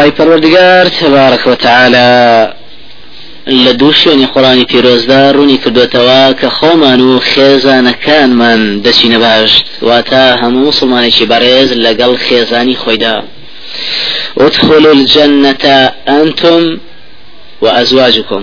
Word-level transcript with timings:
خواهی 0.00 0.12
پروردگار 0.12 0.88
تبارك 0.88 1.46
وتعالى 1.46 2.48
لە 3.46 3.72
دوو 3.72 3.92
شوێنی 3.92 4.26
قڕانی 4.34 4.64
پیرۆزدا 4.70 5.32
ڕوونی 5.36 5.60
کردوێتەوە 5.62 6.40
کە 6.40 6.48
خۆمان 6.58 7.00
و 7.00 7.20
خێزانەکانمان 7.30 8.60
دەچینە 8.84 9.18
باشت 9.24 9.64
واتە 9.82 10.24
هەموو 10.42 10.68
مسلمانێکی 10.68 11.26
بەڕێز 11.30 11.70
لەگەڵ 11.84 12.12
خێزانی 12.26 12.76
خۆیدا 12.82 13.16
ادخلوا 14.36 14.92
الجنة 14.92 15.64
أنتم 16.08 16.80
وأزواجكم. 17.62 18.42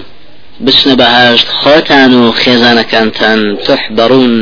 بچنە 0.65 0.95
بەهاشت 1.01 1.47
خۆتان 1.61 2.11
و 2.13 2.33
خێزانەکانتان 2.41 3.39
تحبڕون 3.67 4.33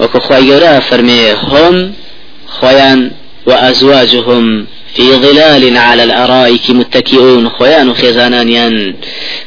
وەکو 0.00 0.18
خی 0.26 0.42
گەورە 0.48 0.74
فەرمێ 0.88 1.22
هۆم 1.48 1.76
خۆیان 2.56 3.00
وأزواجهم. 3.46 4.66
في 4.96 5.16
ظلال 5.16 5.76
على 5.76 6.04
الأرائك 6.04 6.70
متكئون 6.70 7.48
خيان 7.48 7.94
خيزانانيان 7.94 8.94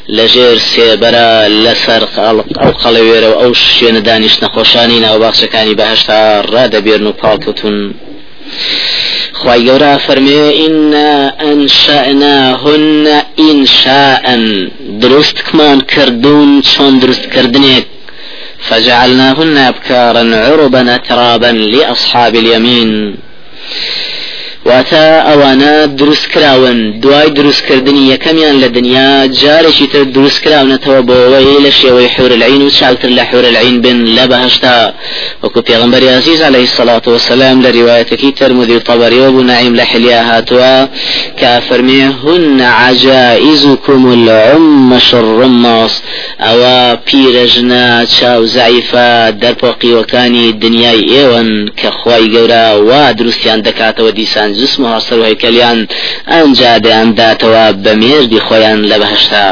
لجير 0.10 0.58
سيبرا 0.58 1.48
لسر 1.48 2.08
أو 2.18 2.72
قلوير 2.72 3.44
أو 3.44 3.54
شين 3.54 4.04
دانش 4.04 4.44
نخوشانين 4.44 5.04
أو 5.04 5.20
باخشكاني 5.20 5.74
بهشتا 5.74 6.42
راد 6.42 6.76
بيرنو 6.76 7.12
بالكتون 7.12 7.94
خواهي 9.34 9.66
گەورە 9.68 9.94
فەرمێ 10.06 10.44
ئنا 10.66 11.12
ئەنشأناهن 11.44 13.08
ئینشاء 13.42 14.26
دروستکمان 15.02 15.80
کردون 15.94 16.50
چۆن 16.72 16.94
دروستکردنێک 17.02 17.86
فجعلناهن 18.68 19.58
أبكارا 19.58 20.24
عربا 20.36 20.96
أترابا 20.96 21.52
لأصحاب 21.74 22.36
اليمين. 22.36 23.18
واتە 24.68 25.06
ئەوانە 25.28 25.74
دروست 26.00 26.28
کراون 26.34 27.00
دوای 27.00 27.30
دروستکردنی 27.30 28.10
یەکەمیان 28.14 28.56
لە 28.64 28.68
دنیا 28.78 29.28
جارێکی 29.42 29.88
تر 29.94 30.04
دروست 30.04 30.40
کراونەتەوە 30.44 31.02
بۆەوەی 31.10 31.64
لە 31.66 31.72
شێوەی 31.80 32.10
حور 32.16 32.32
العین 32.32 32.62
و 32.62 32.70
چاکتر 32.70 33.10
لە 33.18 33.24
حور 33.30 33.46
العین 33.46 33.82
بن 33.82 33.98
لە 34.18 34.26
بەهشتا. 34.32 34.94
وەکو 35.44 35.60
عزیز 36.18 36.42
عليه 36.42 36.66
الصلاة 36.70 37.02
والسلام 37.08 37.62
لە 37.62 37.68
روايتكي 37.76 38.32
ترمذي 38.32 38.76
الطبري 38.76 39.20
وابو 39.20 39.42
نعيم 39.42 39.76
لحليا 39.76 40.38
هاتوا 40.38 40.88
كافرمي 41.40 42.04
هن 42.04 42.62
عجائزكم 42.62 44.14
العمش 44.14 45.14
الرماص 45.14 46.02
أو 46.40 46.60
بيرجنا 47.08 48.06
چاو 48.06 48.46
زعيفة 48.46 49.30
درپوقي 49.30 49.94
وكاني 49.94 50.52
دنياي 50.52 51.20
ايوان 51.20 51.70
كخواي 51.78 52.38
قورا 52.38 52.74
ودروستيان 52.74 53.62
دكاتوا 53.62 54.10
ديسان 54.10 54.54
جسمها 54.54 54.57
جسمەوە 54.60 55.00
سەرۆی 55.08 55.36
کەلیان 55.42 55.80
ئەنجادەیانداتەوە 56.32 57.66
بە 57.84 57.94
مێردی 58.02 58.44
خۆیان 58.48 58.80
لە 58.90 58.98
بەهشتا. 59.02 59.48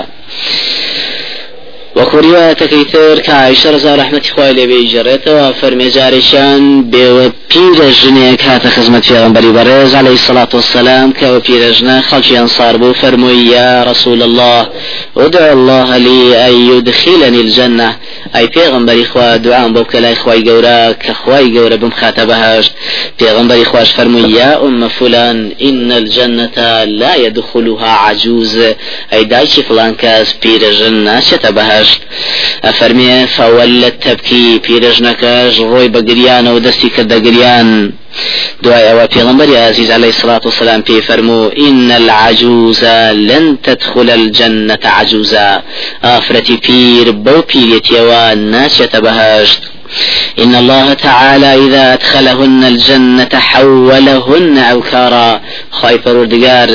وەکوریواتەکەی 2.00 2.86
تر 2.92 3.18
کە 3.26 3.34
عیشە 3.46 3.70
ڕزا 3.74 3.94
ڕحمەتی 4.00 4.32
خوای 4.34 4.56
لێبێ 4.58 4.80
جێڕێتەوە 4.92 5.46
فەرمێجارێکیان 5.60 6.64
بێوە 6.92 7.26
پیرە 7.52 7.90
ژنێک 8.00 8.42
هاتە 8.50 8.70
خزمەت 8.76 9.04
پێغمبەری 9.12 9.56
بەڕێز 9.58 9.92
عليه 10.00 10.16
الصلاة 10.20 10.52
والسلام 10.58 11.10
کەوە 11.20 11.40
پیرەژنە 11.46 11.98
خەڵکی 12.10 12.38
ئەنصار 12.40 12.76
بوو 12.82 13.00
فەرمووی 13.02 13.42
یا 13.56 13.84
رسول 13.92 14.22
الله 14.28 14.62
ادع 15.18 15.54
الله 15.54 15.98
لي 15.98 16.36
أن 16.48 16.54
يدخلني 16.72 17.42
الجنة. 17.42 17.96
أي 18.36 18.48
پێغمبەری 18.48 19.06
خوا 19.06 19.38
دوعام 19.38 19.74
بۆ 19.74 19.84
بکە 19.84 19.96
لای 19.96 20.16
خوای 20.16 20.44
گەورە 20.44 21.06
کە 21.06 21.12
خوای 21.12 21.54
گەورە 21.56 21.78
بم 21.82 21.92
خاتە 22.00 22.24
بەهشت. 22.30 22.72
پێغمبەری 23.20 23.66
خوش 23.66 23.90
فەرمووی 23.98 24.30
یا 24.30 24.66
أم 24.66 24.88
فلان 24.88 25.52
إن 25.62 25.92
الجنة 25.92 26.84
لا 26.84 27.16
يدخلها 27.16 27.92
عجوز. 28.08 28.56
أي 29.14 29.24
دایکی 29.26 29.62
فلان 29.62 29.96
کەس 29.96 30.28
پیرەژن 30.42 30.96
ناچێتە 31.08 31.52
بەهشت. 31.58 31.85
دەشت 31.86 32.02
ئەفەرمێ 32.66 33.16
فەوەلت 33.36 33.96
تەبکی 34.06 34.46
بە 35.94 36.02
گریانە 36.10 36.50
و 36.56 36.60
دەستی 36.66 36.90
کردە 36.96 37.18
گریان 37.26 37.70
دعاء 38.64 38.84
ئەوە 38.90 39.06
پێغمبەری 39.14 39.56
عزیز 39.70 39.90
عليه 39.98 40.12
الصلاة 40.16 40.44
والسلام 40.46 40.82
في 40.82 41.02
فرمو 41.02 41.50
إن 41.68 41.92
العجوز 41.92 42.84
لن 43.30 43.58
تدخل 43.64 44.10
الجنة 44.10 44.84
عجوزا. 44.84 45.64
ئافرەتی 46.04 46.56
پیر 46.68 47.12
بە 47.12 47.42
پیرێتی 47.54 48.36
ناچێتە 48.36 48.94
بەهەشت 49.06 49.62
إن 50.44 50.56
الله 50.56 50.94
تعالى 50.94 51.50
إذا 51.66 51.94
أدخلهن 51.94 52.64
الجنة 52.64 53.34
حولهن 53.34 54.58
أبكارا. 54.58 55.42
خوای 55.72 56.08
پەروەردگار 56.08 56.70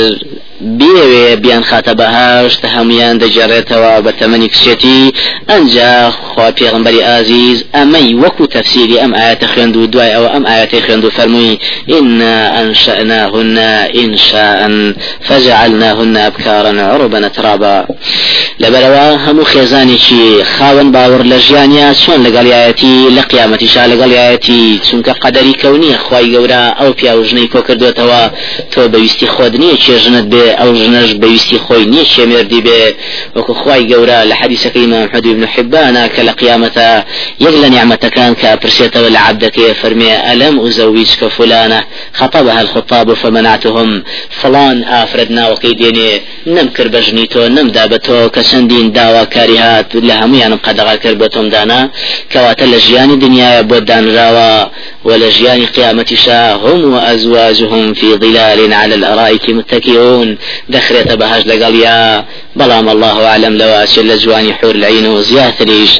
بیەوێ 0.78 1.36
بیانخاتە 1.42 1.92
بەهەشت 2.00 2.62
هەموویان 2.74 3.16
دەگێڕێتەوە 3.22 3.92
بە 4.04 4.12
تەمەنی 4.20 4.48
کچێتی 4.54 5.02
ئەنجا 5.50 5.94
خوا 6.10 6.48
پێغمبەری 6.58 7.06
ئازیز 7.08 7.58
ئەمەی 7.76 8.08
وەکو 8.22 8.44
تەفسیری 8.54 9.00
ئەم 9.02 9.12
ئایەتە 9.18 9.46
خوێند 9.52 9.74
و 9.76 9.86
دوای 9.92 10.12
ئەوە 10.14 10.28
ئەم 10.34 10.44
ئایەتی 10.50 10.80
خوێند 10.84 11.04
و 11.04 11.10
فەرمووی 11.16 11.58
إنا 11.98 12.36
أنشأناهن 12.62 13.58
إنشاء 14.02 14.60
فجعلناهن 15.26 16.16
أبكارا 16.16 16.72
عربا 16.82 17.28
ترابا. 17.28 17.76
لەبەرەوە 18.62 19.06
هەموو 19.24 19.50
خێزانێکی 19.52 20.24
خاوەن 20.54 20.88
باوەڕ 20.94 21.22
لە 21.32 21.38
ژیانیا 21.46 21.88
چۆن 22.02 22.20
لەگەڵایەتی 22.26 22.96
لە 23.16 23.22
قیامەتیشا 23.30 23.82
لەگەڵایەتی 23.92 24.62
چونکە 24.86 25.12
قەدەری 25.22 25.54
کەونیە 25.62 25.96
خی 26.04 26.26
گەورە 26.34 26.62
ئەو 26.80 26.90
پیاژنەی 26.98 27.50
کۆ 27.52 27.60
کردوێتەوە 27.68 28.22
تۆ 28.72 28.80
بەویستی 28.92 29.28
خۆت 29.34 29.54
نییە 29.62 29.76
چێژنت 29.84 30.26
بێ 30.32 30.46
ئەو 30.60 30.70
ژنەش 30.80 31.10
بەویستی 31.22 31.58
خۆی 31.64 31.84
نییە 31.92 32.04
شێمێردی 32.14 32.60
بێ 32.66 32.80
وەکو 33.36 33.52
خی 33.60 33.82
گەورە 33.90 34.18
لە 34.30 34.34
حەدیسەکەی 34.40 34.86
مام 34.92 35.08
حدی 35.12 35.32
بن 35.36 35.44
حبانە 35.54 36.04
کە 36.14 36.22
لە 36.28 36.32
قیامەتە 36.40 36.88
یەک 37.44 37.54
لە 37.62 37.68
نیعممەتەکان 37.74 38.32
کە 38.40 38.50
پرسێتەوە 38.62 39.08
لە 39.14 39.20
عبدەکەی 39.28 39.72
فەرمێ 39.80 40.12
ئەلم 40.26 40.54
ئوزەویج 40.62 41.10
کە 41.20 41.28
فلانە 41.36 41.80
خطبها 42.18 42.60
الخطاب 42.64 43.08
فمنعتهم. 43.22 43.90
فلان 44.40 44.76
ئافرەت 44.92 45.30
ناوەکەی 45.38 45.74
دێنێ 45.80 46.12
نم 46.54 46.68
کرد 46.76 46.90
بەژنی 46.94 47.26
تۆ 47.32 47.42
نمدا 47.56 47.84
بە 47.92 47.98
تۆ 48.06 48.18
کە 48.34 48.42
چەندین 48.50 48.86
داواکاری 48.98 49.56
هات 49.64 49.90
لە 50.08 50.14
هەمویانم 50.22 50.60
قەدەغا 50.66 50.96
کرد 51.02 51.16
بە 51.22 51.28
تۆم 51.34 51.46
دانا 51.54 51.80
کەواتە 52.32 52.64
لە 52.72 52.78
ژیانی 52.86 53.16
دنیاە 53.24 53.62
بۆ 53.70 53.76
دانراوە. 53.88 54.50
ولا 55.04 55.28
جيان 55.28 55.66
قيامة 55.66 56.06
هم 56.64 56.94
وأزواجهم 56.94 57.94
في 57.94 58.14
ظلال 58.14 58.72
على 58.72 58.94
الأرائك 58.94 59.50
متكئون. 59.50 60.38
دخرت 60.68 61.12
بهاج 61.12 61.46
لقاليا 61.48 62.24
بلام 62.56 62.88
الله 62.88 63.26
أعلم 63.26 63.56
لو 63.56 63.66
أشل 63.68 64.18
جواني 64.18 64.54
حور 64.54 64.74
العين 64.74 65.06
وزياتريش 65.06 65.90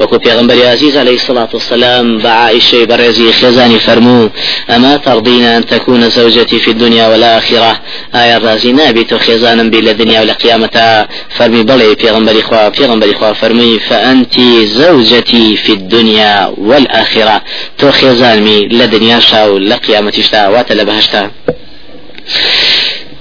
وكو 0.00 0.18
پیغمبر 0.18 0.66
عزيز 0.66 0.96
عليه 0.96 1.14
الصلاة 1.14 1.48
والسلام 1.54 2.18
بعائشة 2.18 2.84
برزي 2.84 3.32
خزاني 3.32 3.78
فرمو 3.78 4.28
أما 4.70 4.96
ترضين 4.96 5.44
أن 5.44 5.66
تكون 5.66 6.10
زوجتي 6.10 6.58
في 6.58 6.70
الدنيا 6.70 7.08
والآخرة؟ 7.08 7.80
آية 8.14 8.38
رازي 8.38 8.72
نابت 8.72 9.14
خزانا 9.14 9.62
بلا 9.62 9.92
دنيا 9.92 10.20
ولا 10.20 10.32
قيامة. 10.32 11.06
فرمي 11.28 11.62
بلي 11.62 11.94
پیغمبر 11.94 12.40
إخوة 12.40 12.68
پیغمبر 12.68 13.10
إخوة 13.10 13.32
فرمي 13.32 13.78
فأنت 13.78 14.40
زوجتي 14.64 15.56
في 15.56 15.72
الدنيا 15.72 16.52
والآخرة. 16.58 17.42
تو 17.78 17.90
خزان 17.90 18.49
می 18.50 18.68
لە 18.78 18.86
دنیاشا 18.94 19.42
و 19.52 19.58
لە 19.58 19.76
قیامەتیشتا 19.86 20.42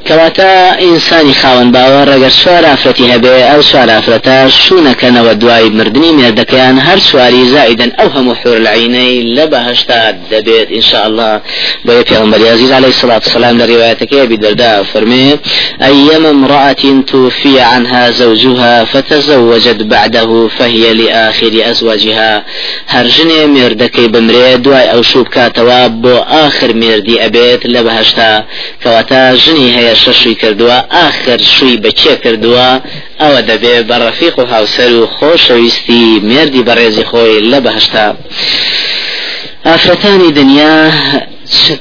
کەواتە 0.09 0.51
ئینسانی 0.83 1.33
خاوەن 1.41 1.69
باوە 1.75 2.01
ڕەگەر 2.09 2.33
سوار 2.41 2.63
ئافرەتی 2.69 3.11
هەبێ 3.13 3.33
ئەو 3.49 3.61
سوار 3.69 3.89
ئافرەتە 3.95 4.35
شوونەکەنەوە 4.63 5.33
دوای 5.41 5.69
مردنی 5.77 6.11
مێردەکەیان 6.19 6.77
هەر 6.87 6.99
سواری 7.09 7.49
زائدن 7.53 7.91
ئەو 7.99 8.09
هەموو 8.15 8.39
حور 8.41 8.57
العینەی 8.61 9.35
لە 9.35 9.45
بەهشتا 9.51 10.01
دەبێت 10.31 10.67
إنشاء 10.77 11.05
الله 11.09 11.41
بۆ 11.85 11.93
پێغمبەر 12.09 12.41
عزیز 12.53 12.71
عليه 12.71 12.91
الصلاة 12.95 13.21
والسلام 13.25 13.55
لە 13.59 13.65
روايتك 13.73 14.13
أبي 14.13 14.35
الدرداء 14.35 14.83
فرمي 14.83 15.37
أيما 15.81 16.29
امرأة 16.29 16.83
توفي 17.07 17.59
عنها 17.59 18.11
زوجها 18.11 18.85
فتزوجت 18.85 19.83
بعده 19.83 20.47
فهي 20.57 20.93
لآخر 20.93 21.53
أزواجها. 21.71 22.45
هرجني 22.87 23.45
مردكي 23.45 24.07
بمري 24.07 24.57
دواي 24.57 24.91
أو 24.93 25.01
شوب 25.01 25.27
كاتوا 25.27 25.87
بو 25.87 26.15
آخر 26.45 26.73
مردي 26.73 27.25
أبيت 27.25 27.65
لبهشتا 27.65 28.45
كواتا 28.83 29.35
جني 29.35 29.77
هي 29.77 29.95
شەشوی 30.03 30.35
کردووە 30.41 30.77
ئاخر 30.95 31.39
شووی 31.55 31.77
بەچێ 31.83 32.15
کردووە؟ 32.23 32.69
ئەوە 33.21 33.41
دەبێ 33.49 33.75
بە 33.89 33.95
ڕەفیق 34.03 34.35
و 34.39 34.45
هاوسەر 34.53 34.91
و 34.99 35.09
خۆشەویستی 35.17 36.03
مردی 36.31 36.65
بەڕێزی 36.67 37.05
خۆی 37.09 37.43
لە 37.51 37.59
بەهشتا. 37.65 38.07
ئافرەتانی 39.65 40.31
دنیا 40.39 40.75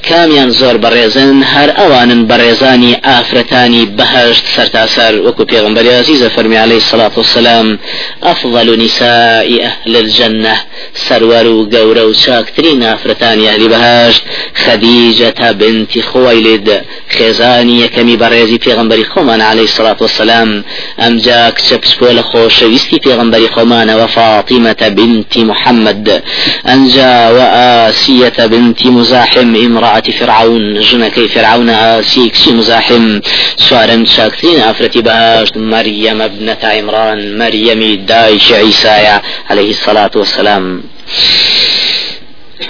کامیان 0.09 0.51
زۆر 0.59 0.75
بەڕێزن 0.83 1.37
هەر 1.53 1.69
ئەوانن 1.79 2.21
بەڕێزانی 2.29 2.93
ئافرەتانی 3.07 3.83
بەهشت 3.97 4.45
سەرتاسەر 4.55 5.13
وەکو 5.25 5.43
پێغمبەری 5.51 5.97
عزیزە 6.01 6.29
فەرمی 6.35 6.57
عليه 6.65 6.79
الصلاة 6.83 7.11
والسلام 7.17 7.79
أفضل 8.23 8.67
نساء 8.83 9.47
أهل 9.69 9.95
الجنة 9.95 10.55
سرور 10.93 11.47
و 11.47 11.69
گەورە 11.73 12.03
و 12.09 12.13
چاکترین 12.13 12.81
ئافرەتانی 12.89 13.47
ئەهلی 13.49 13.69
بەهشت 13.73 14.21
خەدیجە 14.63 15.51
بنت 15.61 16.01
خويلد 16.09 16.67
خێزانی 17.15 17.79
یەکەمی 17.83 18.19
بەڕێزی 18.21 18.59
پێغمبەری 18.65 19.09
خۆمان 19.11 19.41
عليه 19.51 19.67
الصلاة 19.69 19.99
والسلام 20.01 20.63
ئەمجا 21.01 21.41
کچە 21.57 21.75
پسپۆ 21.83 22.09
لە 22.17 22.23
خۆشەویستی 22.29 22.99
پێغمبەری 23.05 23.49
خۆمانەوە 23.55 24.07
فاطمة 24.15 24.81
بنت 24.97 25.37
محمد 25.37 26.23
أنجا 26.65 27.13
وآسية 27.37 28.47
بنت 28.53 28.85
مزاحم 28.85 29.58
امرأة 29.65 30.03
فرعون 30.19 30.79
جنكي 30.79 31.27
فرعون 31.27 31.69
آسيك 31.69 32.35
سي 32.35 32.51
مزاحم 32.51 33.19
سوارم 33.57 34.05
شاكتين 34.05 34.59
أفرتي 34.61 35.01
بهاشت 35.01 35.57
مريم 35.57 36.21
ابنة 36.21 36.57
عمران 36.63 37.37
مريم 37.37 38.05
دايش 38.05 38.51
عيسى 38.53 39.19
عليه 39.49 39.69
الصلاة 39.69 40.11
والسلام. 40.15 40.83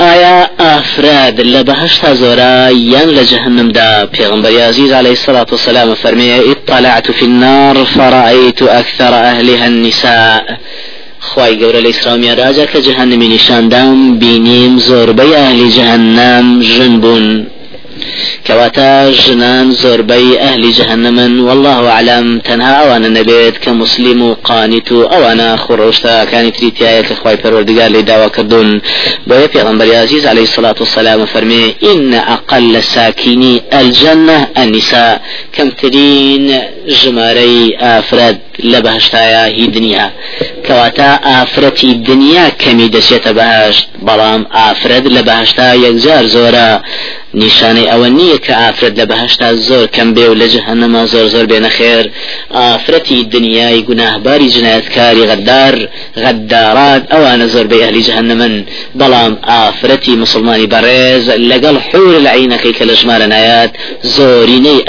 آيا 0.02 0.50
أفراد 0.60 1.42
لە 1.42 1.64
بەهشتا 1.70 2.14
زۆرە 2.14 2.72
یان 2.94 3.10
لە 3.18 3.24
جەهنمدا 3.32 4.06
پێغمبەر 4.16 4.54
عزیز 4.70 4.92
عليه 4.94 5.12
الصلاة 5.12 5.48
والسلام 5.52 5.96
فەرمێ 5.96 6.50
اطلعت 6.52 7.12
في 7.12 7.26
النار 7.26 7.86
فرأيت 7.86 8.62
أكثر 8.62 9.14
أهلها 9.14 9.68
النساء. 9.68 10.58
خی 11.30 11.52
گەورە 11.62 11.82
لە 11.86 11.90
ئیسلامیان 11.94 12.38
راجا 12.44 12.66
کە 12.72 12.80
جەهنمی 12.88 13.28
نیشاندام 13.36 13.98
بینیم 14.22 14.74
زۆربەی 14.90 15.34
ئاهلی 15.40 15.72
جەهنم 15.78 16.46
ژن 16.74 16.94
بوون. 17.02 17.28
کەواتە 18.48 18.90
ژنان 19.24 19.68
زۆربەی 19.82 20.38
ئەهلی 20.44 20.72
جەهنمن 20.80 21.34
والله 21.48 21.80
عالم 21.96 22.28
تەنها 22.48 22.74
ئەوانە 22.80 23.10
نەبێت 23.18 23.56
کە 23.64 23.72
مسلیم 23.82 24.22
و 24.22 24.36
قانیت 24.50 24.92
و 24.92 25.00
ئەوانە 25.12 25.50
خوڕۆشتەکانی 25.64 26.56
تریتایە 26.58 27.02
کە 27.08 27.14
خی 27.22 27.38
پەروەردگار 27.42 27.90
لێ 27.94 28.02
داوا 28.10 28.30
کردوون. 28.36 28.82
بۆیە 29.30 29.48
پێغمبەر 29.56 29.90
عزیز 30.04 30.24
عليه 30.32 30.46
الصلاة 30.50 30.78
والسلام 30.84 31.22
فەرمێ 31.34 31.66
إن 31.92 32.14
أقل 32.36 32.74
ساكني 32.96 33.62
الجنة 33.80 34.38
النساء 34.62 35.22
كمترين 35.56 36.46
ژمارەی 37.00 37.60
ئافرەت 37.84 38.40
لە 38.72 38.80
بەهشتایە 38.86 39.44
هی 39.58 39.68
دنیا. 39.68 40.08
کەواتە 40.70 41.12
ئافرەتی 41.28 41.92
دنیا 42.10 42.48
کەمی 42.62 42.90
دەچێتە 42.96 43.32
بەهشت 43.38 43.86
بەڵام 44.08 44.42
ئافرەت 44.58 45.06
لە 45.16 45.22
بەهشتا 45.28 45.68
یەکجار 45.86 46.24
زۆرە. 46.36 46.70
نیشانەی 47.34 47.90
ئەوە 47.92 48.10
نییە 48.18 48.38
کە 48.46 48.54
ئافرەت 48.62 48.94
لە 49.00 49.06
بەهشتا 49.12 49.50
زۆر 49.68 49.86
کەم 49.96 50.10
بێ 50.16 50.26
و 50.30 50.36
لە 50.42 50.48
جهنەما 50.54 51.04
زۆر 51.14 51.28
زۆر 51.34 51.46
بێنە 51.52 51.72
خێر 51.78 52.06
ئافرەتی 52.58 53.20
دنیای 53.36 53.82
گوناهباری 53.90 54.52
جنایەتکاری 54.56 55.28
غەدار 55.32 55.76
غەدارات 56.24 57.04
ئەوانە 57.14 57.48
زۆر 57.54 57.66
بێ 57.72 57.78
ئەهلی 57.84 58.04
جهنمن 58.10 58.54
بەڵام 59.00 59.34
ئافرەتی 59.50 60.14
مسلمانی 60.24 60.72
بەڕێز 60.74 61.26
حور 61.88 62.14
لە 62.26 62.32
عینەکەی 62.38 62.74
کە 62.78 62.84
لە 62.90 62.94
ژمارە 63.00 63.28
نایات 63.34 63.72
زۆرینەی 64.16 64.80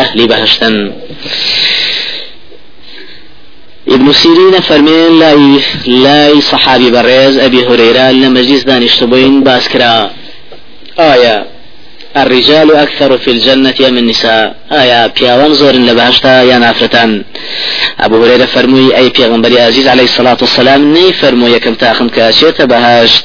ابن 3.91 4.13
سيرين 4.13 4.61
فرمين 4.61 5.19
لاي 5.19 5.61
لاي 5.87 6.41
صحابي 6.41 6.91
بريز 6.91 7.39
أبي 7.39 7.67
هريرة 7.67 8.11
لمجلس 8.11 8.63
دانش 8.63 9.05
بوين 9.05 9.43
باسكرا. 9.43 10.11
آية 10.99 11.47
الرجال 12.17 12.73
أكثر 12.73 13.19
في 13.19 13.31
الجنة 13.31 13.75
من 13.81 13.99
النساء. 13.99 14.55
آية 14.73 15.07
بياوان 15.07 15.55
زور 15.55 15.73
لبهشتا 15.73 16.43
يا 16.43 16.59
نافرتان. 16.59 17.25
أبو 18.01 18.25
هريرة 18.25 18.45
فرموي 18.45 18.97
أي 18.97 19.09
بيغمبري 19.09 19.61
عزيز 19.61 19.89
عليه 19.89 20.05
الصلاة 20.05 20.37
والسلام 20.41 20.93
ني 20.93 21.13
فرموي 21.13 21.59
كم 21.59 21.75
تاخم 21.75 22.09
كاشيت 22.09 22.63
بهشت. 22.63 23.25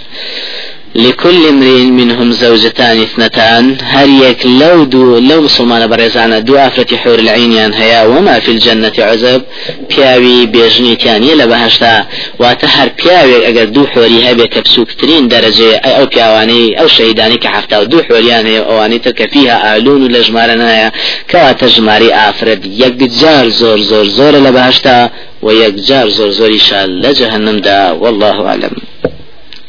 لكل 0.96 1.48
امرئ 1.48 1.84
منهم 1.84 2.32
زوجتان 2.32 3.02
اثنتان 3.02 3.78
هل 3.84 4.10
يك 4.22 4.46
لو 4.46 4.84
دو 4.84 5.18
لو 5.20 5.42
مسلمان 5.42 5.88
بريزانا 5.88 6.40
دو 6.40 6.56
افرة 6.58 6.96
حور 6.98 7.20
العين 7.20 7.74
هيا 7.74 8.04
وما 8.06 8.40
في 8.40 8.52
الجنة 8.52 8.92
عزب 9.00 9.42
بياوي 9.90 10.46
بيجني 10.46 10.96
تانية 10.96 11.34
لبهشتا 11.34 12.06
واتهر 12.40 12.90
بياوي 13.04 13.48
اگر 13.48 13.70
دو 13.70 13.88
حوري 13.88 14.32
هبه 14.32 14.46
كبسوكترين 14.46 15.28
درجة 15.28 15.76
أو 15.78 16.06
بياواني 16.06 16.82
أو 16.82 16.88
شهيداني 16.88 17.38
كحفتا 17.38 17.84
دو 17.84 18.04
حوريان 18.04 18.48
اواني 18.56 19.00
تلك 19.00 19.34
فيها 19.34 19.78
آلون 19.78 20.08
لجمارنا 20.08 20.92
کەواتە 21.32 21.68
ژمارەی 21.68 22.14
ئافرەت 22.14 22.66
یەک 22.66 22.94
جار 22.94 23.50
زۆر 23.50 23.82
زۆر 23.82 24.06
زۆرە 24.06 24.32
لە 24.32 24.51
بەهەشتا 24.51 25.10
و 25.42 25.47
یەک 25.47 25.74
جار 25.74 26.10
زۆر 26.10 26.30
زۆریشە 26.30 26.58
لە 26.58 27.02
جهنم 27.02 27.60
دا. 27.60 27.92
والله 27.92 28.48
اعلم. 28.48 28.95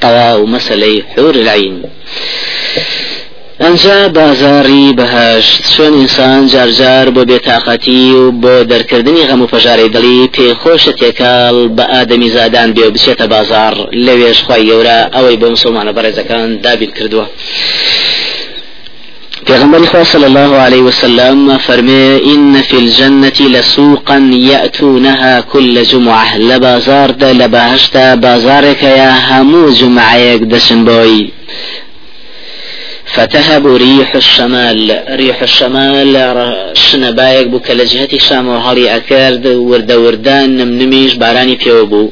تەواو 0.07 0.47
مەسلەی 0.55 0.97
حور 1.15 1.35
العین 1.43 1.77
ئەنجا 3.63 4.01
بازاری 4.19 4.87
بەهشت 4.99 5.63
چۆن 5.73 5.93
ئینسان 6.01 6.41
جارجار 6.53 7.07
بۆ 7.15 7.23
بێتاقەتی 7.31 8.05
و 8.19 8.23
بۆ 8.43 8.55
دەرکردنی 8.71 9.27
غەم 9.29 9.41
و 9.43 9.51
پەژارەی 9.53 9.93
دڵی 9.95 10.21
پێخۆشە 10.37 10.93
تێکاڵ 11.01 11.57
بە 11.77 11.85
ئادەمی 11.93 12.31
زادان 12.37 12.69
بێ 12.77 12.87
بچێتە 12.95 13.27
بازار 13.35 13.75
لەوێش 14.07 14.39
خوای 14.47 14.63
گەورە 14.69 14.99
ئەوەی 15.15 15.37
بۆ 15.41 15.47
مسلمانە 15.55 15.93
بەڕێزەکان 15.97 16.49
دابین 16.65 16.91
کردووە. 16.97 17.27
پیغمبر 19.47 19.87
خدا 19.87 20.05
صلى 20.05 20.27
الله 20.27 20.57
عليه 20.57 20.83
وسلم 20.83 21.59
فرمي 21.59 22.35
إن 22.35 22.63
في 22.63 22.79
الجنة 22.79 23.33
لسوقا 23.41 24.19
يأتونها 24.33 25.41
كل 25.41 25.83
جمعة 25.83 26.39
لبازار 26.39 27.11
دا 27.11 27.33
لبهشتا 27.33 28.15
بازارك 28.15 28.83
يا 28.83 29.13
همو 29.29 29.71
جمعة 29.71 30.17
يقدسن 30.17 30.85
بوي 30.85 31.31
فتهب 33.17 33.67
ريح 33.67 34.15
الشمال. 34.15 35.05
ريح 35.11 35.43
الشمال 35.43 36.11
شنبايك 36.75 37.47
بوك 37.47 37.71
لجهتي 37.71 38.19
شام 38.19 38.49
وهالي 38.49 38.97
أكرد 38.97 39.47
ورد 39.47 39.93
وردان 39.93 40.57
نمنميش 40.57 41.15
باراني 41.15 41.55
بيوبو 41.55 42.11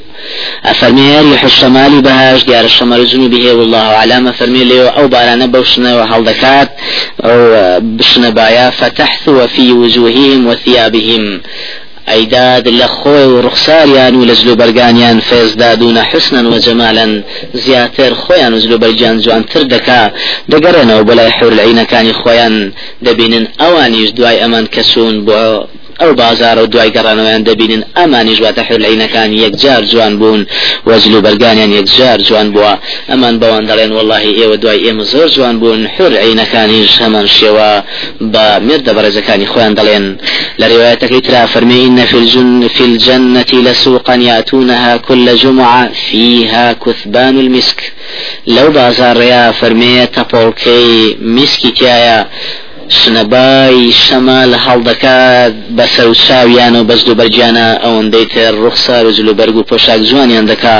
أفرمي 0.65 1.21
ريح 1.21 1.45
الشمال 1.45 2.03
بهاش 2.03 2.45
ديار 2.45 2.65
الشمال 2.65 3.01
الجنوبي 3.01 3.49
هي 3.49 3.53
والله 3.53 3.79
أعلم. 3.79 4.29
أفرمي 4.29 4.65
ليو 4.65 4.89
أو 4.89 5.09
باران 5.09 5.53
بوشنا 5.53 5.97
وهالدكات 5.97 6.71
أو 7.25 7.81
بشنبايا 7.81 8.71
فتحثو 8.71 9.47
في 9.47 9.73
وجوههم 9.73 10.47
وثيابهم. 10.47 11.41
ئەیداد 12.09 12.69
لە 12.81 12.89
خۆی 12.99 13.27
و 13.33 13.43
ڕوخساریان 13.47 14.15
و 14.17 14.27
لە 14.27 14.35
جلو 14.41 14.55
بەرگانیان 14.61 15.19
فێزدادونە 15.29 16.03
حسنن 16.11 16.47
و 16.47 16.59
جەمالن 16.67 17.13
زیاتر 17.65 18.13
خۆیان 18.23 18.53
و 18.55 18.59
جلو 18.59 18.79
بەرجان 18.79 19.17
جوانتر 19.25 19.63
دەکا 19.75 20.03
دەگەڕێنەوە 20.53 21.03
بەلای 21.09 21.35
حورلعینەکانی 21.39 22.15
خۆیان 22.21 22.55
دەبینن 23.07 23.45
ئەوانیش 23.61 24.11
دوای 24.11 24.41
ئەو 26.01 26.15
بازار 26.23 26.59
و 26.59 26.67
دوای 26.67 26.91
گەڕانەوەیان 26.97 27.43
دەبینن. 27.49 27.83
ئەمانی 27.97 28.35
ژواتە 28.39 28.63
حولینەکان 28.69 29.31
یەکجار 29.45 29.83
جوان 29.91 30.15
بوون 30.21 30.47
وەجل 30.87 31.15
و 31.15 31.21
بەرگانیان 31.27 31.71
یەکجار 31.79 32.19
جوان 32.27 32.49
بووە. 32.55 32.73
ئەمان 33.11 33.35
بەوان 33.41 33.65
دەڵێن 33.71 33.93
واللهی 33.97 34.35
ئێوە 34.41 34.57
دوای 34.63 34.81
ئێمە 34.85 35.05
زۆر 35.13 35.29
جوان 35.37 35.57
بوون 35.61 35.81
حورعینەکانیش 35.95 36.93
هەمان 37.03 37.27
شێوە 37.39 37.71
بە 38.33 38.45
مردە 38.69 38.93
بەڕێزەکانی 38.97 39.51
خۆیان 39.53 39.75
دەڵێن. 39.79 40.07
لە 40.61 40.67
ڕێوایەتەکەی 40.71 41.23
ترا 41.27 41.47
فەرمی 41.53 41.81
إن 41.89 42.05
في 42.11 42.17
الجن 42.23 42.69
في 42.69 42.85
الجنة 42.85 43.51
لسوقا 43.67 44.15
يأتونها 44.15 44.97
كل 44.97 45.37
جمعة 45.37 45.89
فيها 46.11 46.73
كثبان 46.73 47.39
المسك. 47.39 47.93
لو 48.47 48.71
بازار 48.71 49.23
يا 49.23 49.53
فرمية 49.53 50.05
تبولكي 50.05 51.17
مسكي 51.21 51.71
تيايا 51.71 52.29
سنەبای 53.03 53.93
شەمە 54.05 54.41
لە 54.53 54.59
هەڵدەکات 54.67 55.53
بەسەر 55.79 56.07
و 56.09 56.15
چاویان 56.15 56.77
و 56.77 56.85
بەزد 56.85 57.09
و 57.09 57.15
بەرجانە 57.21 57.67
ئەوەندەی 57.85 58.27
تر 58.35 58.53
ڕوخسار 58.63 59.05
و 59.07 59.11
جلو 59.17 59.35
بەرگ 59.41 59.57
و 59.57 59.63
پۆشاک 59.71 60.01
جوانیان 60.09 60.47
دەکا. 60.53 60.79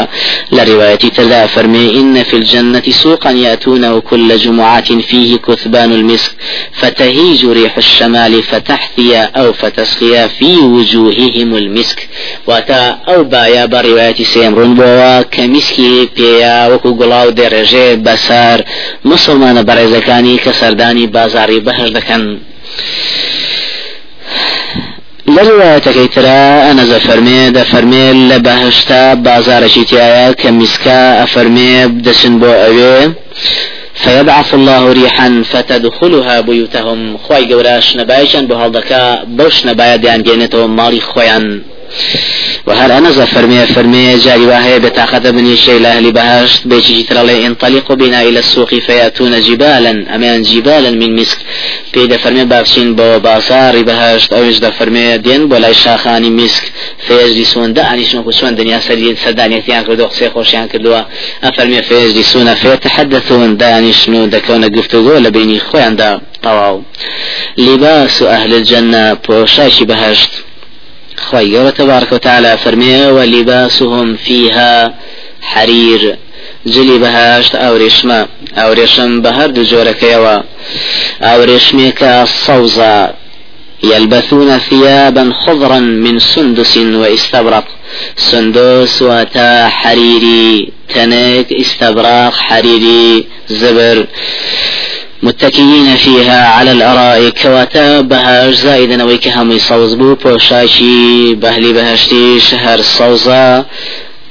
لە 0.57 0.63
ڕواەتی 0.69 1.11
تردا 1.17 1.47
فەرمێ 1.55 1.85
إن 2.01 2.23
في 2.23 2.37
الجنة 2.37 2.83
سوقا 3.03 3.31
يأتون 3.31 4.01
كل 4.01 4.39
جمعات 4.45 4.93
فيه 4.93 5.37
كثبان 5.37 5.93
المسك 5.93 6.31
فتهيج 6.81 7.47
ريح 7.47 7.77
الشمال 7.77 8.43
فتحثي 8.43 9.17
أو 9.17 9.53
فتسقي 9.53 10.29
في 10.29 10.57
وجوههم 10.75 11.51
المسك. 11.57 11.99
واتا 12.47 12.99
أو 13.09 13.25
بايا 13.25 13.67
برواية 13.67 14.25
سيمرون 14.25 14.75
بوا 14.75 15.23
كمسكي 15.23 16.09
بيا 16.17 16.69
وكو 16.69 16.95
قلاو 16.95 17.31
درجة 17.31 17.95
بسار 17.95 18.63
مسلمان 19.05 19.63
برزكاني 19.63 20.37
كسرداني 20.37 21.07
بازاري 21.07 21.61
بهر 21.61 21.89
دەکەن 22.05 22.25
لە 25.35 25.43
ڕواەتەکەی 25.49 26.09
ترا 26.15 26.43
ئەنەزە 26.67 26.99
فەرمێ 27.07 27.43
دەفەرمێ 27.59 28.07
لە 28.31 28.39
بەهشتا 28.47 29.03
بازارەی 29.27 29.85
تایە 29.91 30.27
کە 30.41 30.49
میسکا 30.59 31.01
ئەفەرمێ 31.21 31.75
دەچن 32.05 32.35
بۆ 32.41 32.51
ئەوێ 32.63 32.99
فيبعث 34.03 34.51
الله 34.55 34.83
ريحا 34.93 35.29
فتدخلها 35.53 36.41
بيوتهم. 36.41 37.01
خوي 37.25 37.45
قولاش 37.51 37.97
نبايشان 37.97 38.45
بهالدكا 38.47 39.03
بوش 39.39 39.57
نبايا 39.67 39.97
ديان 39.97 40.23
جينتهم 40.23 40.77
مالي 40.77 41.01
خويا 41.01 41.39
وهل 42.67 42.93
أنا 42.93 43.11
فرمي 43.11 43.67
فرمي 43.67 44.19
جاري 44.19 44.47
وهي 44.47 44.79
بتاخذ 44.79 45.33
من 45.33 45.53
الشيء 45.53 45.81
لأهل 45.81 46.13
بهاشت 46.13 46.67
بيجي 46.67 47.03
ترى 47.03 47.47
انطلق 47.47 47.93
بنا 47.93 48.23
إلى 48.23 48.39
السوق 48.39 48.75
فيأتون 48.75 49.41
جبالا 49.41 50.15
أمان 50.15 50.43
جبالا 50.43 50.91
من 50.91 51.17
مسك. 51.17 51.39
بيدا 51.95 52.17
فرمي 52.17 52.45
بابسين 52.45 52.95
بو 52.95 53.19
بازار 53.19 53.83
بهاشت 53.83 54.33
أو 54.33 54.45
يجد 54.45 54.71
فرمي 54.71 55.19
دين 55.19 55.49
بولا 55.49 55.73
شاخاني 55.73 56.31
مسك. 56.31 56.63
فيجلسون 57.07 57.73
دعني 57.73 58.05
شنو 58.05 58.25
كسون 58.25 58.55
دنيا 58.55 58.81
سريد 58.81 59.19
سداني 59.25 59.61
تيان 59.61 59.85
كردو 59.85 60.05
قصي 60.07 60.31
خوشيان 60.31 60.69
كردوا. 60.69 61.01
أفرمي 61.45 61.83
فيجلسون 61.83 62.55
فيتحدثون 62.55 63.57
دعني 63.57 63.93
شنو 63.93 64.27
دكونا 64.27 64.67
قفتو 64.67 65.19
لبيني 65.19 65.59
خوان 65.61 65.97
دا 65.97 66.21
طواو 66.43 66.83
لباس 67.59 68.23
أهل 68.23 68.55
الجنة 68.55 69.15
بهاشت 71.33 71.65
خوي 71.65 71.71
تبارك 71.71 72.13
وتعالى 72.13 72.57
فرمي 72.57 73.07
ولباسهم 73.07 74.17
فيها 74.17 74.95
حرير. 75.43 76.19
جلی 76.67 76.99
بەهشت 76.99 77.55
ئەو 77.63 77.75
ڕێشمە 77.83 78.21
ئەو 78.59 78.71
ڕێشم 78.79 79.11
بە 79.23 79.31
هەردوو 79.39 79.69
جۆرەکەیەوە 79.71 80.37
ئەو 81.27 81.41
ڕێشمێکە 81.49 82.15
سەوزە 82.45 82.97
يلبثون 83.83 84.59
ثيابا 84.59 85.25
خضرا 85.47 85.79
من 85.79 86.19
سندس 86.19 86.77
واستبرق. 86.77 87.67
سندس 88.17 89.03
واتا 89.03 89.69
حريري. 89.69 90.73
تنك 90.95 91.53
استبراق 91.53 92.35
حريري. 92.49 93.27
زبر. 93.49 94.07
متكئين 95.25 95.97
فيها 95.97 96.49
على 96.49 96.73
الأرائك 96.73 97.43
كواتا 97.43 98.01
بهاش 98.01 98.55
زائدا 98.55 99.05
ويك 99.05 99.29
همي 99.29 99.59
صوز 99.59 99.95
بو 99.95 100.15
بوشاشي 100.15 101.35
بهلي 101.35 101.73
بهشتي 101.73 102.41
شهر 102.41 102.79
صوزا 102.83 103.65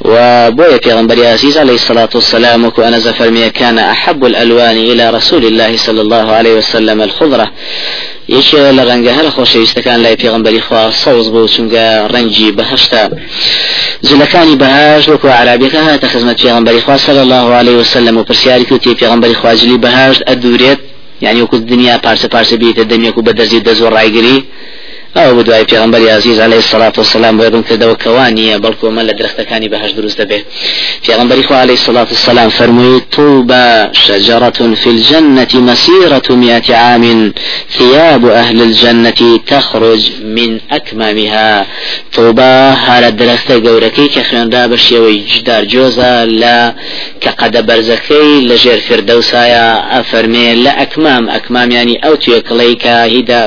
وبويا 0.01 0.77
پیغمبر 0.77 1.17
عزيز 1.25 1.57
عليه 1.57 1.77
الصلاة 1.81 2.09
والسلام 2.15 2.65
وكأنا 2.65 2.99
زفرمي 2.99 3.49
كان 3.49 3.79
أحب 3.79 4.25
الألوان 4.25 4.77
إلى 4.77 5.09
رسول 5.09 5.45
الله 5.45 5.77
صلى 5.77 6.01
الله 6.01 6.31
عليه 6.31 6.53
وسلم 6.53 7.01
الخضرة. 7.01 7.47
یەکێ 8.29 8.71
لە 8.77 8.83
ڕەنگە 8.89 9.11
هەر 9.17 9.27
خۆشەویستەکان 9.35 9.99
لای 10.03 10.15
پێغمبەری 10.15 10.61
خوا 10.67 10.91
سەوز 11.03 11.27
بۆ 11.33 11.41
چونگە 11.53 11.87
ڕەنگی 12.13 12.49
بەهشتا. 12.57 13.03
جلەکانی 14.07 14.55
بەهاش 14.61 15.03
وەکو 15.11 15.27
عرابیەکە 15.39 15.79
هاتە 15.87 16.07
خزمەت 16.13 16.37
پێغمبەری 16.43 16.81
خوا 16.85 16.97
صلی 16.97 17.21
الله 17.25 17.47
عليه 17.59 17.75
وسلم 17.81 18.17
و 18.17 18.23
پرسیاری 18.23 18.65
کوتی 18.65 18.95
پێغمبەری 19.01 19.35
خواجلی 19.41 19.77
بەهاش 19.83 20.17
ئەدورێت 20.27 20.79
يعني 21.21 21.41
وەکو 21.43 21.57
دنیا 21.71 21.97
پارچە 22.05 22.27
پارچە 22.33 22.55
بیتە 22.61 22.83
دەمیەک 22.91 23.17
و 23.17 23.23
بە 23.27 23.33
دەزی 23.39 23.59
دەزۆ 23.67 23.87
ڕایگری 25.15 25.25
ئەو 25.25 25.35
بدوای 25.35 25.63
پێغمبەری 25.63 26.09
عزیز 26.09 26.39
عليه 26.39 26.57
الصلاة 26.57 26.93
والسلام 26.97 27.37
بێدون 27.37 27.63
کردەوە 27.69 27.95
کەوانیە 28.03 28.57
بەڵکو 28.63 28.85
مە 28.95 29.03
لە 29.09 29.13
درختەکانی 29.19 29.69
بەهش 29.69 29.91
دروست 29.97 30.17
دەبێ. 30.21 30.39
پێغمبەری 31.07 31.43
خوا 31.47 31.57
عليه 31.57 31.73
الصلاة 31.73 32.07
والسلام 32.13 32.49
فرمووی 32.49 33.01
طوبى 33.11 33.89
شجرة 33.93 34.59
في 34.81 34.89
الجنة 34.89 35.53
مسيرة 35.53 36.27
مئة 36.29 36.75
عام 36.75 37.33
ثياب 37.77 38.25
أهل 38.25 38.61
الجنة 38.61 39.39
تخرج 39.47 40.11
من 40.23 40.59
أكمامها. 40.71 41.65
طوبى 42.15 42.53
هذا 42.87 43.09
درختە 43.09 43.55
گەورەکەی 43.65 44.09
کە 44.13 44.21
خوێنرا 44.29 44.63
بە 44.71 44.77
جدار 45.33 45.63
جۆزە 45.73 46.13
لە 46.41 46.57
کە 47.23 47.31
قەدە 47.39 47.61
بەرزەکەی 47.69 48.31
لە 48.49 48.55
ژێر 48.63 48.79
فردەوسایە 48.87 49.67
ئەفەرمێ 49.93 50.47
لە 50.65 50.71
ئەکمام 50.79 51.23
ئەکمام 51.33 51.69
ینی 51.71 51.97
ئەو 52.03 52.15
توێکڵەی 52.23 52.73
کە 52.83 52.95
هیدا 53.13 53.41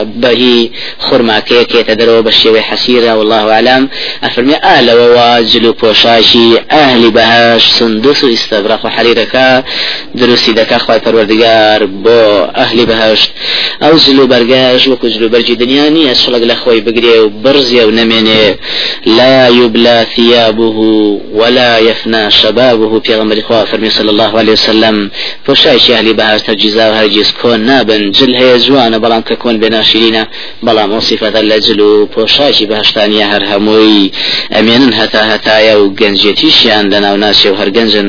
خورماکە 1.06 1.55
كيك 1.62 1.88
يتدروا 1.88 2.20
بشيوي 2.20 2.60
حسيرة 2.60 3.16
والله 3.16 3.52
أعلم. 3.52 3.88
أفرمي 4.24 4.56
أهل 4.56 4.90
وواجل 4.90 5.72
بوشاشي 5.72 6.58
أهل 6.70 7.10
بهاش 7.10 7.66
سندس 7.66 8.24
استبرق 8.24 8.86
وحريرك 8.86 9.64
دروسي 10.14 10.52
دكا 10.52 10.78
خواه 10.78 10.98
پروردگار 10.98 11.84
بو 11.84 12.44
أهل 12.56 12.86
بهاش. 12.86 13.28
أو 13.82 13.96
زلو 13.96 14.26
برگاش 14.26 14.88
وكو 14.88 15.08
زلو 15.08 15.28
برجي 15.28 15.54
دنياني 15.54 16.12
أسفلق 16.12 16.38
لخوي 16.38 16.80
بقري 16.80 17.18
وبرزي 17.18 17.84
ونميني 17.84 18.56
لا 19.06 19.48
يبلى 19.48 20.06
ثيابه 20.16 20.78
ولا 21.32 21.78
يفنى 21.78 22.30
شبابه. 22.30 23.00
في 23.00 23.14
غمر 23.14 23.40
خواه 23.40 23.64
فرمي 23.64 23.90
صلى 23.90 24.10
الله 24.10 24.38
عليه 24.38 24.52
وسلم. 24.52 25.10
بوشاشي 25.48 25.94
أهل 25.94 26.14
بهاش 26.14 26.42
تجزاو 26.42 26.92
هرجيز 26.92 27.32
كون 27.42 27.60
نابن. 27.60 28.10
جل 28.10 28.34
هي 28.34 28.58
جوان 28.58 28.98
بلان 28.98 29.22
ككون 29.22 29.58
بناشرين 29.58 30.24
بلان 30.62 30.90
وصفة 30.90 31.40
لە 31.50 31.58
جل 31.66 31.80
و 31.80 32.06
پۆشاشی 32.14 32.66
بەهشتانیە 32.70 33.26
هەر 33.32 33.42
هەمووی 33.50 34.12
ئەمێنن 34.54 34.92
هەتا 35.00 35.22
هەتایە 35.32 35.74
و 35.80 35.94
گەنجێتیشیان 36.00 36.84
لە 36.92 36.98
ناو 37.04 37.16
ناچێ 37.24 37.48
و 37.50 37.58
هەرگەنجن. 37.60 38.08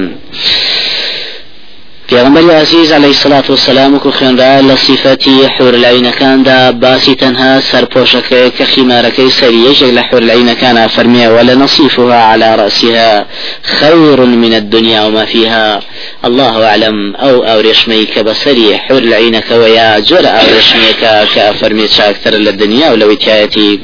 پیغمبر 2.08 2.56
عزیز 2.56 2.92
علیه 2.92 3.08
الصلاة 3.08 3.44
والسلام 3.50 3.96
و 3.96 4.00
خوێنرا 4.00 4.62
لە 4.70 4.78
صفەتی 4.78 5.48
حورلعینەکاندا 5.58 6.72
باسی 6.82 7.16
تەنها 7.16 7.62
سەرپۆشەکەی 7.72 8.52
کە 8.58 8.64
خیمارەکەی 8.64 9.32
سەریەژێک 9.40 9.92
لە 9.98 10.04
حورلعینەکانە 10.10 10.90
فەرمیە 10.96 11.28
ولا 11.36 11.56
نصيفها 11.56 12.24
على 12.32 12.56
رأسها 12.56 13.26
خير 13.64 14.20
من 14.20 14.54
الدنيا 14.54 15.06
وما 15.06 15.26
فيها 15.26 15.80
الله 16.26 16.66
أعلم 16.66 17.16
أو 17.16 17.44
أو 17.44 17.60
رشمي 17.60 18.06
كبصري 18.06 18.78
حور 18.78 18.98
العينك 18.98 19.52
ويا 19.52 20.00
جر 20.00 20.28
أو 20.28 20.46
رشميك 20.58 21.02
كفرمي 21.36 21.88
شاكتر 21.88 22.34
للدنيا 22.34 22.92
ولو 22.92 23.14
تياتي 23.14 23.80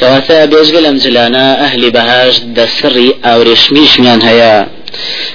كواتا 0.00 0.44
بيجغل 0.44 0.86
أمزلانا 0.86 1.64
أهل 1.64 1.90
بهاش 1.90 2.38
دسري 2.38 3.14
أو 3.24 3.42
رشميش 3.42 4.00
من 4.00 4.22
هيا 4.22 4.68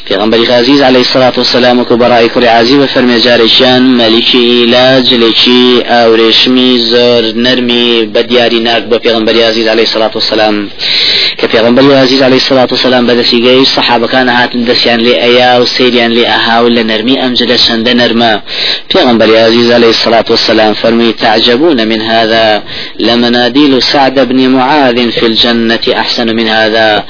پیغمبری 0.05 0.45
عزیز 0.45 0.81
علیه 0.81 0.97
الصلاة 0.97 1.33
والسلام 1.37 1.79
و 1.79 1.83
برای 1.83 2.29
کل 2.29 2.43
عزیز 2.43 2.79
فرمی 2.85 3.19
جارشان 3.19 3.81
ملکی 3.81 4.65
لا 4.65 5.01
جلکی 5.01 5.83
أو 5.89 6.15
رشمی 6.15 6.79
زر 6.79 7.31
نرمی 7.35 8.05
بدیاری 8.05 8.59
نرد 8.59 8.89
با 8.89 8.97
پیغمبری 8.97 9.41
عزیز 9.41 9.67
علیه 9.67 9.83
الصلاة 9.83 10.11
والسلام. 10.13 10.69
که 11.37 11.47
پیغمبری 11.47 11.91
عزیز 11.91 12.21
علیه 12.21 12.35
الصلاة 12.35 12.67
والسلام 12.71 13.07
بدسی 13.07 13.41
گئی 13.41 13.65
صحابه 13.65 14.07
کان 14.07 14.29
هاتن 14.29 14.63
دسیان 14.63 14.99
لی 14.99 15.15
ایا 15.15 15.61
و 15.61 15.65
سیریان 15.65 16.11
لی 16.11 16.25
أها 16.25 16.65
و 16.65 16.67
لنرمی 16.67 17.19
امجد 17.19 17.55
شند 17.55 17.89
نرما. 17.89 18.41
پیغمبری 18.89 19.35
عزیز 19.35 19.71
علیه 19.71 19.87
الصلاة 19.87 20.25
والسلام 20.29 20.73
فرمی 20.73 21.13
تعجبون 21.13 21.83
من 21.83 22.01
هذا 22.01 22.63
لمناديل 22.99 23.81
سعد 23.81 24.19
بن 24.19 24.47
معاذ 24.47 25.11
في 25.11 25.25
الجنة 25.25 25.79
أحسن 25.93 26.35
من 26.35 26.47
هذا. 26.47 27.05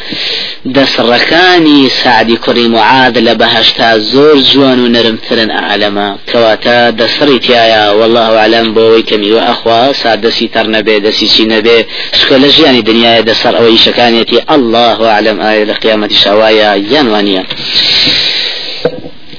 دسركاني 0.66 1.90
سعد 1.90 2.39
كري 2.46 2.68
معاذ 2.68 3.20
لبهشتا 3.20 3.98
زور 3.98 4.38
جوان 4.40 4.80
ونرمترن 4.80 5.52
أعلما 5.52 6.18
كواتا 6.32 6.90
دسري 6.90 7.40
تيايا 7.40 7.92
والله 7.92 8.38
أعلم 8.38 8.74
بوي 8.74 9.02
كمي 9.02 9.32
وأخوا 9.32 9.92
سعد 9.94 10.22
دسي 10.22 10.48
تر 10.48 10.68
نبي 10.68 11.00
دسي 11.00 11.28
شي 11.28 11.46
نبي 11.46 11.86
شكل 12.14 12.48
جياني 12.48 12.82
دنيا 12.82 13.22
دسر 13.22 13.58
أو 13.58 13.66
إيشكانيتي 13.66 14.40
الله 14.52 15.10
أعلم 15.10 15.42
آية 15.42 15.64
لقيامة 15.64 16.10
شوايا 16.24 16.76
ينوانيا 16.76 17.44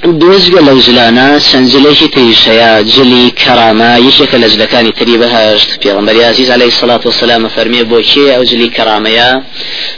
دوزگە 0.04 0.60
لەو 0.68 0.78
جلانە 0.86 1.28
سنجلێکی 1.50 2.08
تریشەیە 2.14 2.72
جلی 2.94 3.32
کەرامە 3.42 3.92
یەکێکە 4.08 4.36
لە 4.42 4.48
جلەکانی 4.52 4.92
تری 4.98 5.16
بەهشت. 5.22 5.70
پێغمبەری 5.82 6.22
عزیز 6.30 6.50
عليه 6.50 6.70
الصلاة 6.72 7.00
والسلام 7.04 7.48
فەرمێ 7.48 7.82
بۆچێ 7.90 8.26
ئەو 8.34 8.44
جلی 8.50 8.70
کەرامەیە؟ 8.76 9.30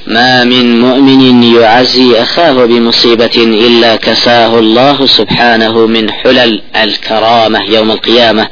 ما 0.07 0.45
من 0.45 0.67
مؤمن 0.81 1.43
يعزي 1.43 2.17
أخاه 2.25 2.67
بمصيبة 2.67 3.37
إلا 3.67 3.97
كساه 3.97 4.59
الله 4.59 5.07
سبحانه 5.07 5.87
من 5.87 6.11
حلل 6.11 6.63
الكرامة 6.77 7.61
يوم 7.69 7.91
القيامة. 7.91 8.49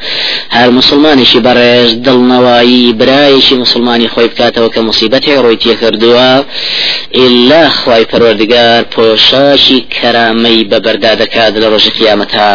هر 0.50 0.70
مسلماني 0.70 1.24
شي 1.24 1.40
برز 1.40 1.92
دل 1.92 2.18
نواي 2.18 2.92
براي 2.92 3.40
شي 3.40 3.54
مسلماني 3.54 4.08
خوي 4.08 4.26
بكاته 4.26 4.64
وكمصيبته 4.64 5.40
رويتي 5.40 5.74
كردوا 5.74 6.44
إلا 7.14 7.68
خوي 7.68 8.04
پروردگار 8.04 8.82
پوشاشي 8.94 9.80
كرامي 9.80 10.64
ببردادك 10.64 11.39
دەکات 11.40 11.56
لە 11.62 11.68
ڕۆژی 11.72 11.92
قیامەتها 11.98 12.52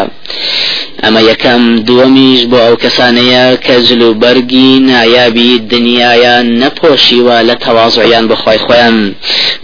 ئەمە 1.04 1.22
یەکەم 1.32 1.64
دووەمیش 1.88 2.42
بۆ 2.52 2.58
ئەو 2.66 2.76
کەسانەیە 2.84 3.46
کە 3.66 3.76
جل 3.88 4.02
و 4.02 4.14
بەرگی 4.24 4.72
نایابی 4.90 5.52
دنیایان 5.74 6.46
نەپۆشیوە 6.62 7.38
لە 7.50 7.56
تەواازعیان 7.66 8.26
بخوای 8.32 8.60
خۆیان 8.66 8.98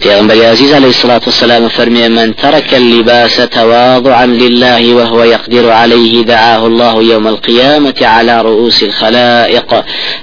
پێغمبەر 0.02 0.38
عزيز 0.52 0.72
عليه 0.78 0.92
الصلاة 0.96 1.24
والسلام 1.26 1.68
فرمي 1.68 2.08
من 2.08 2.34
ترك 2.34 2.74
اللباس 2.74 3.36
تواضعا 3.36 4.26
لله 4.26 4.94
وهو 4.94 5.24
يقدر 5.24 5.70
عليه 5.70 6.22
دعاه 6.22 6.66
الله 6.66 7.02
يوم 7.02 7.26
القيامة 7.28 7.98
على 8.02 8.42
رؤوس 8.42 8.82
الخلائق 8.82 9.70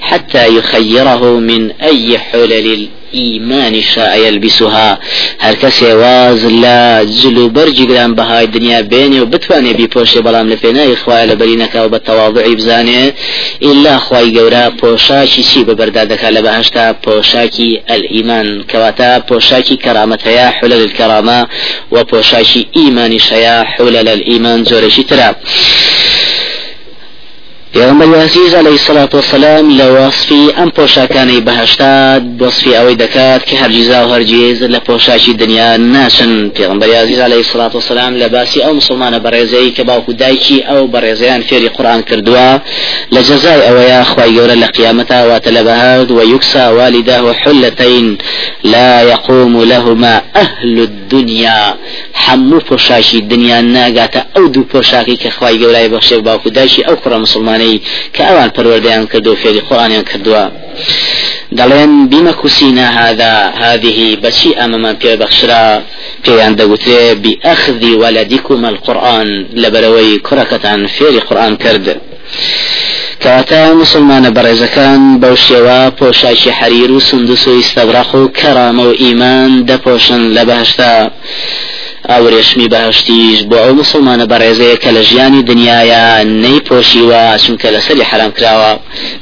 حتى 0.02 0.44
يخيره 0.58 1.24
من 1.50 1.72
أي 1.72 2.20
حلل. 2.20 2.99
إيمان 3.14 3.82
شاء 3.82 4.20
يلبسها. 4.20 5.00
هر 5.40 5.54
كسي 5.54 5.94
واز 5.94 6.46
لا 6.46 7.04
جلو 7.04 7.50
برجي 7.50 7.86
قران 7.86 8.16
بهاي 8.16 8.44
الدنيا 8.44 8.82
بيني 8.82 9.22
وبتواني 9.22 9.74
بيبوش 9.74 10.18
بلام 10.18 10.50
لفينا 10.50 10.94
إخوة 10.94 11.26
لبرينك 11.26 11.76
وبالتواضع 11.76 12.48
بزاني 12.54 13.14
إلا 13.64 13.98
خواي 13.98 14.40
قورا 14.40 14.70
بوشاكي 14.70 15.44
سي 15.44 15.64
ببردادك 15.64 16.24
لبهشتا؟ 16.26 16.92
بوشاكي 16.92 17.82
الإيمان 17.92 18.64
كواتا 18.72 19.18
بوشاكي 19.18 19.76
كرامتها 19.76 20.50
حلل 20.50 20.74
الكرامة 20.74 21.48
وبوشاكي 21.92 22.68
إيمان 22.78 23.20
شيا 23.20 23.64
حلل 23.64 24.08
الإيمان 24.08 24.64
زورشي 24.64 25.04
تراب 25.04 25.36
پیغمبر 27.74 28.16
عزیز 28.16 28.54
علیه 28.54 28.72
الصلاة 28.72 29.10
والسلام 29.14 29.70
لوصفی 29.70 30.52
ام 30.58 30.70
پوشاکانی 30.70 31.42
بهشتا 31.42 32.22
وصفی 32.40 32.76
اوی 32.76 32.96
دکات 32.96 33.46
که 33.46 33.58
هرگیزا 33.58 34.08
و 34.08 34.14
هرگیز 34.14 34.64
لپوشاکی 34.64 35.34
دنیا 35.34 35.78
ناشن 35.78 36.50
پیغمبر 36.50 36.88
عزیز 36.88 37.20
علیه 37.20 37.38
الصلاة 37.38 37.72
والسلام 37.74 38.16
لباسی 38.16 38.62
أو 38.62 38.74
مسلمان 38.74 39.20
برزی 39.20 39.72
که 39.72 39.84
باوکو 39.84 40.14
دایکی 40.14 40.64
أو 40.64 40.88
برزیان 40.88 41.42
فێری 41.42 41.70
قرآن 41.70 42.02
کردوا 42.02 42.60
لجزای 43.12 43.68
اویا 43.70 44.04
خواهی 44.04 44.34
گوره 44.34 44.54
لقیامتا 44.54 45.28
واتلبهاد 45.28 46.12
ويكسى 46.12 46.68
والداه 46.68 47.34
حلتين 47.34 48.18
لا 48.64 49.02
يقوم 49.02 49.64
لهما 49.64 50.22
أهل 50.36 50.80
الدنيا. 50.80 51.76
حمو 52.30 52.60
پۆشاکی 52.60 53.22
دنیا 53.22 53.62
ناگاتە 53.62 54.22
ئەو 54.36 54.48
دوو 54.54 54.64
پۆشاکی 54.74 55.18
کە 55.22 55.30
خخوای 55.36 55.60
گەورای 55.62 55.90
بەخشێ 55.94 56.14
باوکو 56.28 56.50
دایشی 56.50 56.84
ئەو 56.88 56.96
کوڕە 57.02 57.18
مسلمانەی 57.60 57.82
کە 58.16 58.22
ئەوان 58.28 58.50
پەروەردەیان 58.56 59.06
کردو 59.12 59.36
فێری 59.42 59.62
خۆیان 59.68 60.04
کردووە. 60.10 60.46
دەڵێن 61.58 61.92
بما 62.12 62.34
كسينا 62.42 62.88
هذا 63.00 63.34
هذه 63.64 63.98
أمام 64.64 64.94
بير 65.02 65.16
بخشرا 65.22 65.84
بيان 66.26 66.56
دقوتري 66.56 67.16
بأخذ 67.24 67.84
ولدكم 68.02 68.66
القرآن 68.66 69.30
لبروي 69.54 70.18
كركة 70.28 70.88
فير 70.88 71.20
قرآن 71.30 71.56
كرد 71.56 71.88
کەواتە 73.24 73.62
مسلمانە 73.82 74.30
بەڕێزەکان 74.38 75.02
بەو 75.22 75.36
شێوە 75.48 75.80
پۆشاکی 76.00 76.56
حەریر 76.60 76.92
و 76.92 77.00
سندوس 77.00 77.44
و 77.48 77.58
ئیستەبراخ 77.60 78.10
و 78.16 78.32
کەرامە 78.40 78.84
و 78.90 78.98
ئەو 82.08 82.24
ڕێشمی 82.34 82.68
بەهشتیش 82.74 83.40
بۆ 83.50 83.58
ئەو 83.64 83.74
مسلمانە 83.82 84.26
بەڕێزەیە 84.32 84.78
کە 84.84 84.90
لە 84.96 85.02
ژیانی 85.10 85.42
دنیاە 85.52 86.24
نەیپۆشیوە 86.44 87.24
چونکە 87.44 87.68
لەسەری 87.76 88.04
حرام 88.10 88.32
کراوە. 88.38 88.72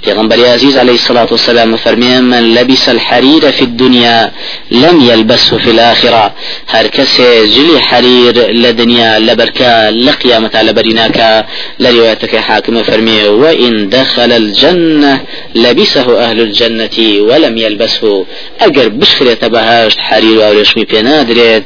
پێغمبەر 0.04 0.40
عزیز 0.56 0.78
عليه 0.78 0.98
الصلاة 1.02 1.30
والسلام 1.32 1.76
فرمي 1.76 2.20
من 2.32 2.44
لبس 2.54 2.90
الحرير 2.90 3.52
في 3.52 3.62
الدنيا 3.62 4.32
لم 4.72 5.02
يلبسه 5.10 5.58
في 5.58 5.70
الآخرة. 5.72 6.34
هر 6.68 6.88
كسي 6.88 7.46
جلي 7.56 7.80
حرير 7.80 8.52
لدنيا 8.52 9.20
لبركا 9.20 9.92
لقيامة 9.92 10.62
لبريناك 10.64 11.46
لروايتك 11.80 12.36
حاكم 12.36 12.84
فرمي 12.84 13.28
وإن 13.28 13.90
دخل 13.90 14.32
الجنة 14.32 15.22
لبسه 15.56 16.20
أهل 16.20 16.42
الجنة 16.42 16.98
ولم 17.30 17.58
يلبسه. 17.58 18.26
أجر 18.62 18.88
بشخرة 18.90 19.48
بهاشت 19.48 20.00
حرير 20.00 20.48
أو 20.48 20.52
رشمي 20.60 20.84
بينادريت 20.84 21.64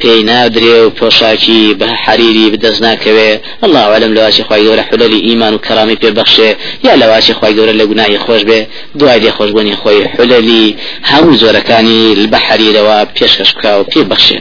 پێی 0.00 0.20
نادرێ 0.30 0.78
و 0.86 0.90
پۆشاکی 0.98 1.62
بە 1.80 1.88
حریری 2.04 2.46
بدەست 2.54 2.80
ناکەوێ. 2.86 3.30
الله 3.64 3.84
علم 3.94 4.12
لەواسی 4.16 4.42
خی 4.48 4.62
گەورە 4.66 4.84
حللی 4.88 5.20
ئیمان 5.26 5.54
و 5.54 5.62
کەرامی 5.66 5.96
پێبەخشێ 6.02 6.50
یا 6.86 6.94
لەواسی 7.02 7.32
خی 7.38 7.52
گەورە 7.56 7.74
لە 7.80 7.84
گوناهی 7.90 8.18
خۆش 8.24 8.42
بێ. 8.48 8.60
دوای 8.98 9.20
لێ 9.24 9.30
خۆشببوونی 9.36 9.76
خۆی 9.82 10.00
حللی 10.14 10.76
هەموو 11.10 11.38
زۆرەکانی 11.42 12.28
بە 12.32 12.38
حریرەوە 12.46 12.98
پێشکەش 13.16 13.50
بکە 13.56 13.72
و 13.78 13.84
پێبەخشێ 13.92 14.38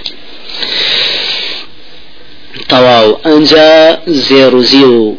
تەواو. 2.70 3.08
ئەجا 3.26 3.74
زێڕوزی 4.28 4.84
و 4.94 5.18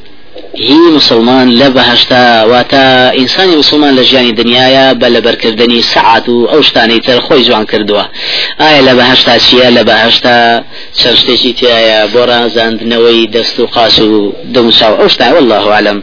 هی 0.58 0.90
مسلمان 0.96 1.58
لە 1.58 1.68
بەهشتا 1.76 2.46
واتە 2.50 3.14
ئینسانی 3.18 3.56
مسلمان 3.56 3.96
لە 3.96 4.00
ژیانی 4.00 4.32
دنیاە 4.32 4.94
بە 5.00 5.06
لەبەرکردنی 5.14 5.82
سعات 5.82 6.28
و 6.28 6.46
ئەو 6.46 6.62
شتانەی 6.62 7.00
تر 7.00 7.20
خۆی 7.20 7.42
جوان 7.46 7.64
کردووە. 7.66 8.04
ئایا 8.60 8.80
لە 8.88 8.92
بەهشتا 8.98 9.38
چیە 9.46 9.68
لە 9.76 9.82
بەهشتا 9.88 10.36
چەند 10.98 11.16
شتێکی 11.20 11.52
تایە 11.60 12.00
بۆ 12.12 12.22
ڕازاندنەوەی 12.30 13.30
دەست 13.34 13.60
و 13.60 13.66
قاس 13.66 13.98
و 13.98 14.32
دەموسا 14.54 15.08
شتا 15.08 15.34
والله 15.34 15.64
أعلم 15.72 16.02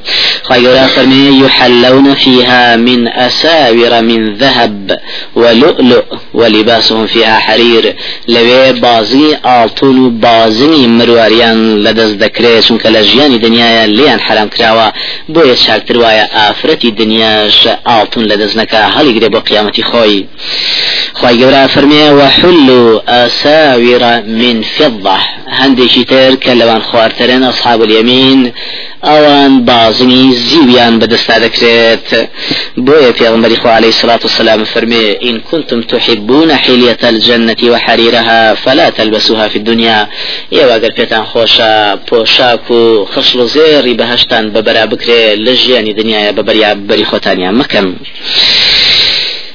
خيرا 0.49 0.87
فرمي 0.87 1.39
يحلون 1.45 2.13
فيها 2.13 2.75
من 2.75 3.07
أساور 3.07 4.01
من 4.01 4.35
ذهب 4.35 4.99
ولؤلؤ 5.35 6.05
ولباسهم 6.33 7.07
فيها 7.07 7.39
حرير. 7.39 7.95
لوي 8.27 8.73
بازي 8.73 9.37
آلتون 9.45 10.19
بازني 10.19 10.87
مرواريان 10.87 11.83
لدز 11.83 12.11
ذكري 12.11 12.61
سنك 12.61 12.85
لجيان 12.85 13.39
دنيا 13.39 13.85
ليان 13.87 14.19
حرام 14.19 14.43
حرام 14.43 14.49
کراوە. 14.49 14.93
بۆیە 15.33 15.55
چاکتر 15.65 15.97
وایە 15.97 16.25
ئافرەتی 16.35 16.91
دنیاش 16.91 17.67
ئاڵتون 17.87 18.23
لە 18.29 18.35
دەستنەکە 18.41 18.79
هەڵیگرێ 18.95 19.29
بۆ 19.33 19.39
قیامەتی 19.49 19.83
خۆی. 19.89 20.25
خی 21.19 21.35
گەورە 21.39 21.63
فەرمێ 21.73 22.05
وحل 22.19 22.69
ئەساویرە 23.11 24.13
من 24.41 24.63
فضة. 24.75 25.17
هەندێکی 25.59 26.03
تر 26.09 26.31
کە 26.43 26.51
لەوان 26.59 26.81
خواردترن 26.89 27.43
ئەصحاب 27.43 27.81
اليمين 29.03 29.13
ئەوان 29.13 29.65
بازنی 29.65 30.33
زیویان 30.33 30.99
بەدەستا 30.99 31.35
دەکرێت 31.45 32.07
بۆیە 32.85 33.11
پێغمبەری 33.19 33.57
خوا 33.61 33.71
عليه 33.71 33.87
الصلاة 33.95 34.19
والسلام 34.23 34.63
فرمي 34.63 35.17
إن 35.23 35.39
كنتم 35.51 35.81
تحبون 35.81 36.55
حلية 36.55 36.97
الجنة 37.03 37.61
وحريرها 37.63 38.53
فلا 38.53 38.89
تلبسوها 38.89 39.47
في 39.47 39.55
الدنيا 39.55 40.07
يا 40.51 40.65
واقر 40.65 40.91
بيتان 40.97 41.23
خوشا 41.25 41.95
بوشاكو 41.95 43.05
خشل 43.05 43.47
زيري 43.47 43.93
بهشتان 43.93 44.49
ببرا 44.49 44.85
بكري 44.85 45.35
لجياني 45.35 45.93
دنيا 45.93 46.31
ببريا 46.31 46.73
بري 46.73 47.05
خوتانيا 47.05 47.51
مكان 47.51 47.95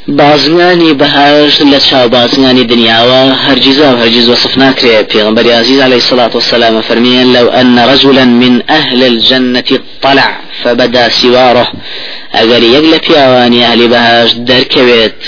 بازنانی 0.09 0.95
بەهاش 0.95 1.61
لە 1.73 1.81
چاو 1.89 2.09
بازنانی 2.09 2.65
دنیاوە 2.65 3.23
هەرگیزا 3.47 3.89
و 3.93 3.99
هەرگیز 4.03 4.29
وصف 4.29 4.59
ناکرێت 4.59 5.13
پێغمبەری 5.13 5.51
عزیز 5.61 5.81
عليه 5.81 5.97
الصلاة 5.97 6.31
والسلام 6.35 6.81
فرميا 6.81 7.25
لو 7.25 7.49
أن 7.49 7.79
رجلا 7.79 8.25
من 8.25 8.63
أهل 8.71 9.03
الجنة 9.05 9.65
طلع 10.03 10.37
فبدا 10.65 11.09
سواره. 11.09 11.73
أجر 12.35 12.63
يقل 12.63 12.99
بياواني 13.09 13.65
أهل 13.67 13.89
بهاش 13.89 14.33
دركويت 14.33 15.21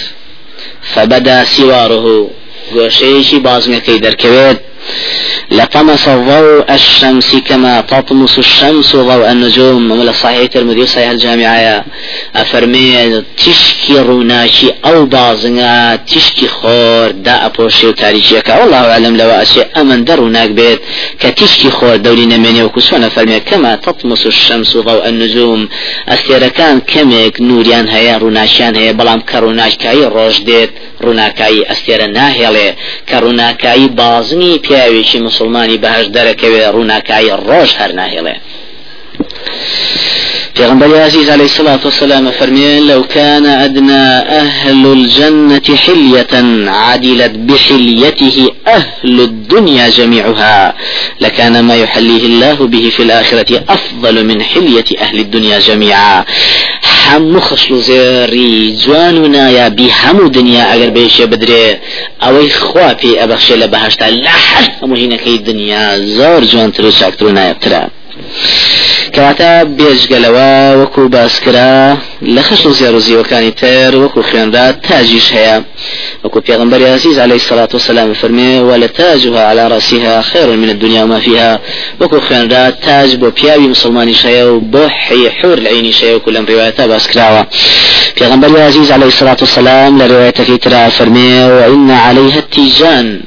فبدا 0.94 1.44
سواره. 1.44 2.30
گۆشەیەکی 2.74 3.38
بازنەکەی 3.46 4.02
دەرکەوێت 4.04 4.58
لطمس 5.50 6.08
ضوء 6.08 6.64
الشمس 6.70 7.36
كما 7.48 7.80
تطمس 7.80 8.38
الشمس 8.38 8.96
ضوء 8.96 9.30
النجوم. 9.32 9.88
من 9.88 10.12
صحيح 10.12 10.46
ترمذي 10.46 10.86
صحيح 10.86 11.10
الجامعة 11.10 11.84
أفرمي 12.36 13.22
تشكي 13.36 13.98
روناشي 13.98 14.70
أو 14.84 15.06
بازنا 15.06 15.96
تشكي 15.96 16.48
خور 16.48 17.10
دا 17.10 17.46
أبوشي 17.46 17.86
وتاريخيك. 17.86 18.48
والله 18.48 18.92
أعلم 18.92 19.16
لو 19.16 19.30
أشي 19.30 19.62
أمن 19.62 20.04
در 20.04 20.20
هناك 20.20 20.50
بيت. 20.50 20.80
كتشكي 21.20 21.70
خور 21.70 21.96
دولي 21.96 22.26
نميني 22.26 22.62
وكسونا 22.62 23.08
فرمي 23.08 23.40
كما 23.40 23.76
تطمس 23.76 24.26
الشمس 24.26 24.76
ضوء 24.76 25.08
النجوم. 25.08 25.68
أستيرا 26.08 26.48
كان 26.48 26.80
كمك 26.80 27.40
نوريان 27.40 27.88
هيا 27.88 28.18
روناشيان 28.18 28.76
هيا 28.76 28.92
بلام 28.92 29.20
كروناش 29.20 29.76
كاي 29.76 30.04
روش 30.04 30.40
ديت 30.40 30.70
ڕووناکایی 31.04 31.64
ئەستێرە 31.70 32.06
ناهێڵێ 32.16 32.68
کە 33.08 33.16
ڕووناکایی 33.24 33.88
بازنی 34.00 34.58
پیاوێکی 34.80 35.18
مسلمانی 35.28 35.78
بەهش 35.84 36.06
دەرەکەوێ 36.16 36.62
ڕووناکایی 36.74 37.32
ڕۆژ 37.48 37.70
هەر 37.80 37.90
ناهێڵێ 37.98 38.36
پیغمبر 40.54 41.00
عزيز 41.00 41.28
عليه 41.30 41.44
الصلاة 41.44 41.80
والسلام 41.84 42.30
فرمي 42.30 42.80
لو 42.80 43.02
كان 43.02 43.46
أدنى 43.46 44.04
أهل 44.44 44.86
الجنة 44.86 45.76
حلية 45.76 46.34
عدلت 46.68 47.34
بحليته 47.36 48.48
أهل 48.66 49.20
الدنيا 49.20 49.88
جميعها 49.88 50.74
لكان 51.20 51.64
ما 51.64 51.74
يحليه 51.76 52.24
الله 52.26 52.54
به 52.66 52.90
في 52.96 53.02
الآخرة 53.02 53.64
أفضل 53.68 54.24
من 54.24 54.42
حلية 54.42 54.84
أهل 55.00 55.18
الدنيا 55.18 55.58
جميعا 55.58 56.24
هەموو 57.10 57.40
خشل 57.48 57.72
و 57.74 57.80
زێری 57.88 58.76
جوان 58.82 59.16
و 59.18 59.28
نایابی 59.28 59.88
هەموو 60.00 60.32
دنیا 60.36 60.64
ئەگەر 60.70 60.90
بێشێ 60.96 61.26
بدرێ. 61.32 61.66
ئەوەی 62.22 62.50
خوا 62.50 62.88
پێ 63.00 63.10
ئەبەخشێ 63.20 63.56
لە 63.62 63.66
بەهشتا 63.72 64.06
لە 64.24 64.34
هەر 64.48 64.64
هەموو 64.78 64.96
دنیا 65.48 65.86
زۆر 66.16 66.42
جوانتر 66.50 66.84
و 66.84 66.90
چاکتر 66.98 67.24
و 67.26 67.32
نایبترە 67.38 67.82
کەواتە 69.14 69.52
بێژگەلەوە 69.78 70.50
وەکو 70.80 71.08
باسکرا 71.14 71.96
لە 72.34 72.42
خەش 72.48 72.62
و 72.66 73.00
زیوەکانی 73.06 73.52
تر 73.60 73.92
وەکو 74.02 74.20
خوێنرا 74.28 74.66
تاجیش 74.88 75.28
هەیە. 75.36 75.56
وەکو 76.24 76.38
پێغمبەر 76.46 76.82
عزیز 76.96 77.18
عليه 77.18 77.40
الصلاة 77.42 77.68
والسلام 77.72 78.14
فرمي 78.14 78.58
ولا 78.68 78.86
تاجها 78.86 79.42
على 79.50 79.68
رأسها 79.68 80.22
خير 80.22 80.48
من 80.62 80.70
الدنيا 80.70 81.02
وما 81.04 81.20
فيها 81.20 81.60
وكو 82.00 82.20
خوێنرا 82.26 82.64
تاج 82.86 83.10
بۆ 83.20 83.28
پیاوی 83.38 83.66
مسلمانی 83.74 84.14
شەیە 84.14 84.44
و 84.52 84.60
بۆ 84.72 84.84
حور 85.38 85.58
العینی 85.58 85.92
شەیە 85.92 86.14
و 86.16 86.18
کولم 86.24 86.46
ڕواەتە 86.46 86.84
باسکراوە. 86.90 87.42
پێغمبەر 88.18 88.60
عزیز 88.68 88.90
عليه 88.90 89.06
الصلاة 89.06 89.40
والسلام 89.40 90.02
لروايتك 90.02 90.64
ترى 90.64 90.90
فرمي 90.90 91.44
وإن 91.44 91.90
عليها 91.90 92.38
التيجان 92.38 93.20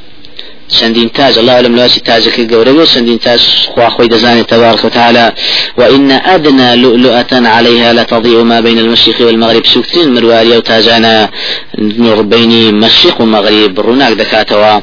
چەندین 0.80 1.10
تاج 1.18 1.38
الله 1.38 1.60
لم 1.62 1.76
لواسی 1.76 2.02
تاجەکە 2.10 2.44
گەورە 2.52 2.86
چەندین 2.94 3.20
تاج 3.26 3.42
خوا 3.74 3.90
خۆی 3.90 4.10
دەزانێت 4.14 4.48
تبارك 4.54 4.86
وتعالى 4.86 5.34
وإن 5.78 6.12
أدنى 6.12 6.76
لؤلؤة 6.76 7.34
عليها 7.56 7.94
لتضيء 7.94 8.44
ما 8.44 8.60
بين 8.60 8.80
المشرق 8.80 9.22
والمغرب. 9.22 9.66
سوكتين 9.66 10.14
مرواريا 10.14 10.58
وتاجانا 10.58 11.30
نور 11.98 12.22
بين 12.22 12.76
مشرق 12.76 13.22
ومغرب 13.22 13.80
روناك 13.80 14.13
دكاتوا. 14.13 14.82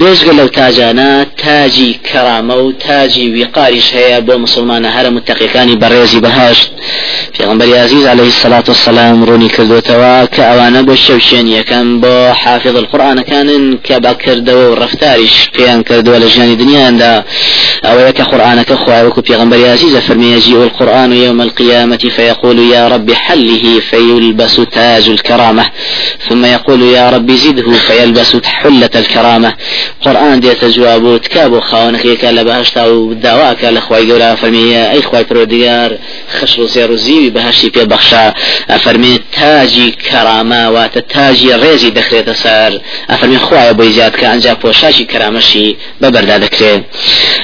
بێژگە 0.00 0.32
لەو 0.38 0.48
تاجانە 0.58 1.10
تاجی 1.42 2.00
کەرامە 2.08 2.56
و 2.64 2.72
تاجی 2.72 3.26
وقاریش 3.36 3.88
هەیە 3.98 4.18
بۆ 4.26 4.34
مسلمانە 4.44 4.88
هەرە 4.96 5.10
متەقیەکانی 5.16 5.80
بەڕێزی 5.82 6.20
بەهشت 6.24 6.68
پێغمبەر 7.36 7.68
عزیز 7.84 8.04
عليه 8.12 8.28
الصلاة 8.34 8.66
والسلام 8.68 9.24
ڕوونی 9.28 9.50
کردوتەوە 9.56 10.14
کە 10.34 10.42
ئەوانە 10.48 10.80
بۆ 10.88 10.94
شەوشێن 11.04 11.46
یەکەم 11.58 11.88
بۆ 12.02 12.14
حافظ 12.42 12.74
القورآنەکانن 12.82 13.64
کە 13.86 13.96
باکردەوە 14.04 14.64
و 14.70 14.76
ڕفتاریش 14.82 15.36
پێیان 15.54 15.80
کردووە 15.88 16.18
لە 16.22 16.28
ژیانی 16.32 16.56
دنیادا 16.62 17.14
يك 17.84 18.22
قرآنك 18.22 18.72
خواهك 18.72 19.26
في 19.26 19.34
غنبر 19.34 19.70
عزيز 19.70 19.96
فرمي 19.96 20.32
يجيء 20.32 20.62
القرآن 20.62 21.12
يوم 21.12 21.40
القيامة 21.40 21.96
فيقول 22.16 22.58
يا 22.58 22.88
رب 22.88 23.12
حله 23.12 23.80
فيلبس 23.90 24.60
تاج 24.72 25.08
الكرامة 25.08 25.66
ثم 26.28 26.44
يقول 26.44 26.82
يا 26.82 27.10
رب 27.10 27.30
زده 27.30 27.72
فيلبس 27.72 28.36
حلة 28.44 28.90
الكرامة. 28.94 29.54
قرآن 30.02 30.40
ديت 30.40 30.64
جواب 30.64 31.20
تكابو 31.20 31.60
خاونك 31.60 32.04
يكا 32.04 32.26
لبهشتا 32.26 32.86
ودعواك 32.86 33.64
لخواي 33.64 34.12
قولا 34.12 34.34
فرمي 34.34 34.90
أي 34.90 35.02
خواي 35.02 35.24
بروديار 35.24 35.98
خشر 36.40 36.66
سير 36.66 36.96
زيوي 36.96 37.30
بهشتي 37.30 37.70
في 37.70 37.84
بخشا. 37.84 38.34
أفرمي 38.70 39.20
تاجي 39.36 39.90
كرامة 39.90 40.70
وات 40.70 40.98
تاجي 40.98 41.54
ريزي 41.54 41.90
دخلت 41.90 42.30
سار 42.30 42.80
أفرمي 43.10 43.38
خواي 43.38 43.74
بويزيات 43.74 44.16
كأنجا 44.16 44.52
بوشاشي 44.52 45.04
كرامشي 45.04 45.76
ببردا 46.00 46.36
دكري 46.36 46.84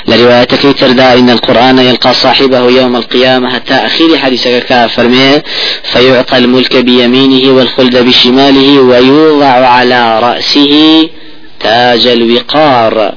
لروايتك 0.09 0.79
تردا 0.81 1.19
إن 1.19 1.31
القرآن 1.31 1.79
يلقى 1.79 2.15
صاحبه 2.15 2.71
يوم 2.71 2.97
القيامة 2.97 3.55
حتى 3.55 3.75
أخير 3.75 4.19
حديثك 4.19 4.87
فرمي 4.87 5.43
فيعطى 5.93 6.39
الملك 6.39 6.77
بيمينه 6.77 7.53
والخلد 7.53 7.97
بشماله 7.97 8.81
ويوضع 8.81 9.47
على 9.47 10.21
رأسه 10.21 11.09
تاج 11.61 12.07
الوقار. 12.07 13.15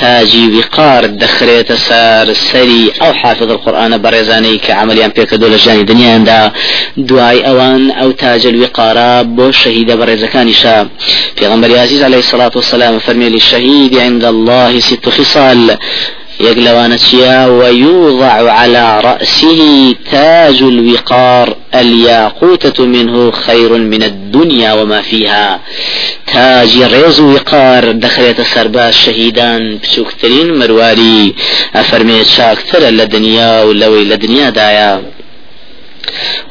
تاجي 0.00 0.56
وقار 0.56 1.06
دخريت 1.06 1.72
سار 1.72 2.32
سري. 2.32 2.92
أو 3.02 3.12
حافظ 3.12 3.50
القرآن 3.50 4.02
برزاني 4.02 4.58
كعمليان 4.58 5.10
بيك 5.16 5.34
دولة 5.34 5.56
جاني 5.56 5.82
دنيا 5.82 6.18
دا 6.18 6.52
دعاي 6.96 7.48
أوان 7.48 7.90
أو 7.90 8.10
تاج 8.10 8.46
الوقار 8.46 9.22
بو 9.22 9.50
شهيد 9.50 9.92
برزكان 9.92 10.52
شاب 10.52 10.88
في 11.36 11.46
غنبري 11.46 11.78
عزيز 11.78 12.02
عليه 12.02 12.18
الصلاة 12.18 12.50
والسلام 12.56 12.98
فرمي 12.98 13.28
للشهيد 13.28 13.96
عند 13.96 14.24
الله 14.24 14.80
ست 14.80 15.08
خصال. 15.08 15.78
يقلوان 16.42 16.96
ويوضع 17.48 18.52
على 18.52 19.00
رأسه 19.00 19.94
تاج 20.12 20.62
الوقار 20.62 21.56
الياقوتة 21.74 22.84
منه 22.84 23.30
خير 23.30 23.72
من 23.72 24.02
الدنيا 24.02 24.72
وما 24.72 25.02
فيها. 25.02 25.60
تاج 26.26 26.82
ريز 26.82 27.20
وقار 27.20 27.92
دخلت 27.92 28.40
سرباز 28.40 28.94
شهيدان 28.94 29.78
بسوكترين 29.82 30.58
مرواري 30.58 31.34
أفرميت 31.74 32.26
شاكتر 32.26 32.80
لدنيا 32.88 33.62
ولوي 33.62 34.04
لدنيا 34.04 34.50
دايا. 34.50 35.02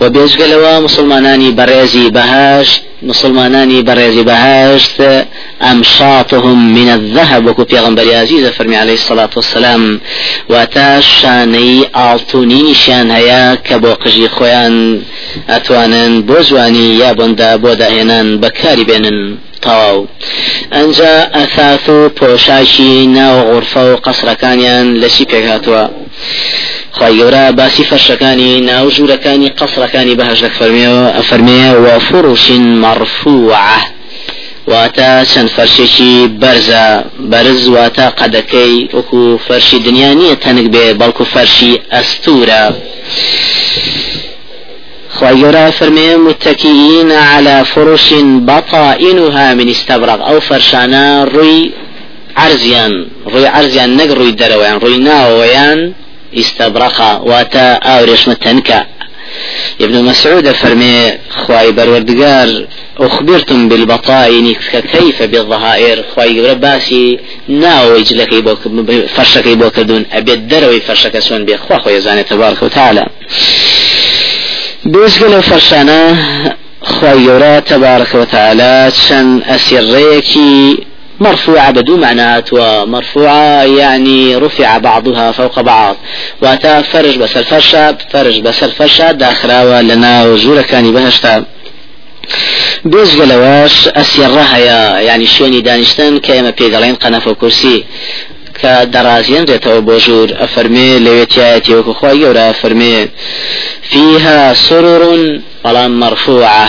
و 0.02 0.10
بێژگەلەوە 0.10 0.74
مسلمانانی 0.88 1.56
بەڕێزی 1.58 2.12
بەهشت 2.16 2.82
مسلمانانی 3.02 3.84
بەڕێزی 3.88 4.24
بەهشت 4.30 4.98
ئەمشاتهم 5.62 6.60
من 6.78 6.90
الذهب. 6.98 7.42
وەکو 7.48 7.64
پێغمبەری 7.72 8.14
عزیزە 8.24 8.52
فەرمی 8.58 8.76
عليه 8.84 8.98
الصلاة 9.02 9.30
والسلام 9.36 10.02
واتە 10.50 10.90
شانەی 11.18 11.86
ئاڵتونینیشیان 11.98 13.08
هەیە 13.18 13.44
کە 13.68 13.76
بۆ 13.84 13.92
قژی 14.04 14.28
خۆیان 14.36 14.76
ئەتوانن 15.52 16.12
بۆ 16.28 16.38
جوانی 16.48 16.88
یا 17.02 17.12
بۆندا 17.20 17.52
بۆ 17.64 17.72
داهێنان 17.82 18.28
بەکاری 18.42 18.86
بێنن 18.90 19.20
تەواو 19.66 20.08
ئەنجا 20.72 21.16
ئەساس 21.38 21.86
و 21.90 22.10
پۆشاشی 22.20 23.08
ناو 23.18 23.38
غورفە 23.50 23.84
و 23.90 24.00
قەسرەکانیان 24.06 24.88
لەشی 25.02 25.26
پێکاتوە 25.32 25.84
خی 26.98 27.14
گەورە 27.20 27.44
باسی 27.60 27.84
فەرشەکانی 27.90 28.62
ناو 28.70 28.88
ژوورەکانی 28.96 29.54
قەسرەکانی 29.60 30.18
بەهشت 30.20 30.54
فەرمیەوە 30.60 31.06
ئەفەرمێ 31.18 31.64
و 31.84 31.86
فڕوشین 32.08 32.66
مەڕفوعە 32.84 33.80
واتە 34.72 35.12
چەند 35.32 35.50
فەرشێکی 35.56 36.16
بەرزە 36.42 36.86
بەرز 37.32 37.64
واتە 37.76 38.08
قەدەکەی 38.20 38.76
وەکو 38.96 39.22
فەرشی 39.48 39.80
دنیا 39.88 40.12
نییە 40.20 40.36
تەنک 40.44 40.68
بێ 40.74 40.86
بەڵکو 41.00 41.24
فەرشی 41.34 41.74
ئەستورە. 41.94 42.64
خيرا 45.20 45.72
فرمي 45.72 46.16
متكئين 46.16 47.12
على 47.12 47.66
فرش 47.66 48.14
بطائنها 48.50 49.54
من 49.54 49.70
استبرق 49.70 50.20
أو 50.30 50.40
فرشانا 50.40 51.24
روي 51.24 51.72
عرزيان 52.38 53.08
روي 53.28 53.48
عرزيان 53.48 53.98
نق 53.98 54.12
روي 54.14 54.32
درويان 54.32 54.78
روي 54.78 54.98
ناويان 54.98 55.94
استبرق 56.38 57.22
واتا 57.24 57.74
اورش 57.74 58.28
متنكا 58.28 58.86
ابن 59.82 60.04
مسعود 60.04 60.52
فرمي 60.52 61.12
خواي 61.30 61.72
بروردگار 61.72 62.68
أخبرتم 63.00 63.70
بالبطائن 63.70 64.56
كيف 64.94 65.24
بالظهائر؟ 65.24 66.06
خواي 66.16 66.56
باسي 66.56 67.20
ناو 67.48 67.96
يجلك 67.96 68.34
يبوك 68.34 68.60
فرشك 69.16 69.46
يبوك 69.46 69.80
دون 69.80 70.06
أبي 70.14 70.34
الدروي 70.34 70.80
فرشك 70.80 71.20
سون 71.20 71.46
بي 71.46 71.58
خوا 71.58 71.80
خوي 71.80 72.02
زاني 72.02 72.24
تبارك 72.24 72.64
وتعالى 72.64 73.06
بيزقل 74.86 75.44
فرشانا 75.44 76.18
خواي 76.82 77.62
تبارك 77.62 78.16
وتعالى 78.16 78.92
شن 79.08 79.44
أسريكي 79.44 80.78
مرفوعة 81.22 81.72
بدون 81.72 82.00
معنات 82.00 82.54
ومرفوعة 82.54 83.64
يعني 83.64 84.36
رفع 84.36 84.78
بعضها 84.78 85.32
فوق 85.32 85.62
بعض. 85.62 85.96
واتا 86.42 86.82
فرج 86.82 87.18
بس 87.18 87.38
الفرشة 87.38 87.98
فرج 88.14 88.42
بس 88.42 88.64
الفرشة 88.64 89.12
داخلها 89.12 89.82
لنا 89.82 90.26
وزورة 90.26 90.62
كان 90.62 90.92
بهشتا 90.94 91.46
بێزگەلەوەش 92.92 93.76
ئەسیێڕەهەیە 93.98 94.80
ینی 95.10 95.28
شوێنی 95.36 95.62
دانیشتن 95.68 96.14
کە 96.26 96.32
ئێمە 96.38 96.52
پێدەڵێن 96.60 96.96
قەنەف 97.04 97.26
و 97.28 97.34
کورسی 97.42 97.78
کە 98.60 98.74
دەڕازیێنرێتەوە 98.94 99.80
بۆ 99.88 99.96
ژوور 100.06 100.30
ئەفەرمێ 100.42 100.90
لەوێتیایەتی 101.06 101.74
گەورە 102.22 102.44
ئەفەرمێ 102.50 102.98
فيها 103.92 104.40
سرر 104.66 105.04
بەڵام 105.64 105.92
مرفوعة. 106.04 106.68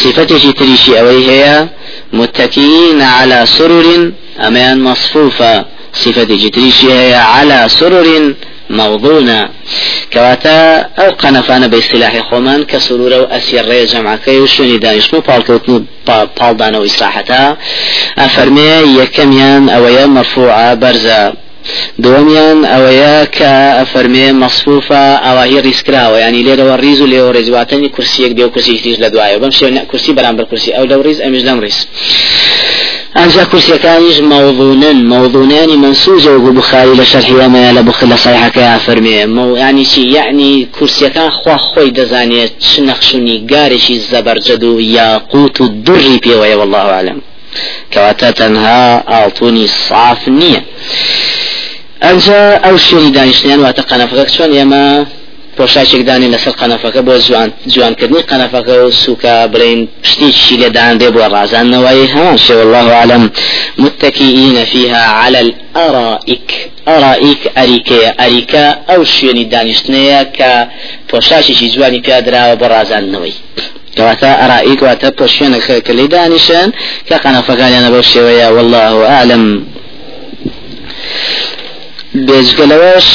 صفتێکی 0.00 0.52
تریشی 0.58 0.92
ئەوەی 0.98 1.22
هەیە 1.30 1.56
متكئين 2.12 3.02
على 3.02 3.46
سرر 3.46 4.12
أمان 4.46 4.82
مصفوفة. 4.82 5.64
صفة 5.92 6.24
جتريشي 6.24 6.92
هي 6.92 7.14
على 7.14 7.68
سرر 7.68 8.34
موضونة. 8.70 9.48
كواتا 10.12 10.78
أو 10.80 11.10
قنفانا 11.10 11.66
باصطلاح 11.66 12.18
خومان 12.30 12.64
كسرور 12.64 13.14
أو 13.14 13.24
أسير 13.24 13.68
ري 13.68 13.84
جمعك 13.84 14.28
وشوني 14.28 14.78
دانشمو 14.78 15.20
بالكوتنو 15.20 15.84
بالدانا 16.06 16.78
وإصلاحتا 16.78 17.56
أفرمي 18.18 18.70
يكميان 19.00 19.68
أو 19.68 20.06
مرفوعة 20.06 20.74
برزة 20.74 21.32
دووەمیان 22.02 22.58
ئەوەیە 22.72 23.16
کە 23.36 23.52
ئەفەرمێ 23.78 24.26
مەخصوفە 24.42 25.04
ئاواهی 25.24 25.60
ریسکراوە 25.68 26.18
ینی 26.24 26.42
لێرەوە 26.46 26.74
ریز 26.84 27.00
و 27.00 27.10
لێەوە 27.12 27.30
ڕێزواتنی 27.36 27.88
کورسیەک 27.96 28.32
دێ 28.36 28.44
و 28.44 28.52
کورسی 28.54 28.78
تیش 28.84 28.96
لە 29.04 29.08
دوایە 29.14 29.38
بەم 29.42 29.52
شوێن 29.58 29.76
کورسی 29.90 30.12
بەرامبەر 30.18 30.44
کورسی 30.50 30.70
ئەو 30.76 30.84
لەو 30.90 31.00
ریز 31.06 31.18
ئەمیش 31.24 31.42
لەم 31.48 31.58
ریس. 31.64 31.78
ئەجا 33.18 33.44
کورسەکانیش 33.50 34.18
مەوضونن 34.32 34.98
مەوضونانی 35.12 35.76
منسوجە 35.84 36.32
و 36.44 36.52
بخاری 36.58 36.94
لە 37.00 37.04
شەرحیەمەیە 37.12 37.70
لە 37.76 37.82
بخ 37.88 37.98
لە 38.10 38.16
سایحەکەی 38.24 38.78
فەرمێ 38.86 39.18
مەویانی 39.36 39.86
چی 39.92 40.02
یعنی 40.16 40.68
کورسەکان 40.76 41.30
خوا 41.38 41.56
خۆی 41.68 41.94
دەزانێت 41.98 42.52
چ 42.66 42.70
نەخشنی 42.88 43.36
گارێکی 43.52 43.96
زەبەرجەد 44.10 44.62
و 44.64 44.80
یاقوت 44.98 45.56
و 45.60 45.66
دڕی 45.86 46.18
پێوەیە 46.24 46.56
والله 46.60 46.86
عالم. 46.96 47.18
كواتا 47.92 48.30
تنها 48.30 49.04
أعطوني 49.08 49.66
صاف 49.88 50.28
نية. 50.28 50.62
ئەنجا 52.02 52.60
ئەو 52.64 52.76
شوێنی 52.76 53.10
دانیشتیان 53.10 53.60
واتە 53.64 53.82
قەنەفەکە 53.90 54.30
چۆن؟ 54.36 54.50
ئێمە 54.58 54.84
پۆشاچێکدانی 55.56 56.32
لەسەر 56.34 56.54
قەنەفەکە 56.60 57.00
بۆ 57.06 57.14
جوان 57.26 57.48
جوانکردنی 57.72 58.22
قەنەفەکە 58.30 58.74
و 58.84 58.90
سوکە 59.02 59.34
برین 59.52 59.80
پشتیشی 60.02 60.56
لێدان 60.62 60.94
دێ 61.00 61.08
بۆ 61.14 61.22
ڕازانەوەی 61.34 62.10
هەمان 62.14 62.36
شێ 62.44 62.54
والله 62.60 62.86
أعلم. 62.98 63.30
متكئين 63.78 64.64
فيها 64.72 65.02
على 65.20 65.40
الأرائك 65.46 66.48
أرائك 66.88 67.42
أريكية 67.62 68.08
أريكا 68.26 68.64
أو 68.92 69.00
شوێنی 69.14 69.44
دانیشتنەیە 69.54 70.20
کە 70.36 70.52
پۆشاشێکی 71.10 71.68
جوانی 71.74 72.00
پیادراوە 72.06 72.54
بۆ 72.60 72.66
ڕازانەوەی. 72.74 73.34
ئەرائیک 74.40 74.80
واتە 74.86 75.10
پۆشێنەکە 75.18 75.76
کە 75.86 75.92
لی 75.98 76.08
دانیشن 76.14 76.68
کە 77.08 77.16
قەنەفەکانیانە 77.22 77.90
بەو 77.94 78.02
شێوەیە 78.12 78.48
والله 78.56 78.94
أعلم. 79.16 79.44
بێجگەلەوەش 82.26 83.08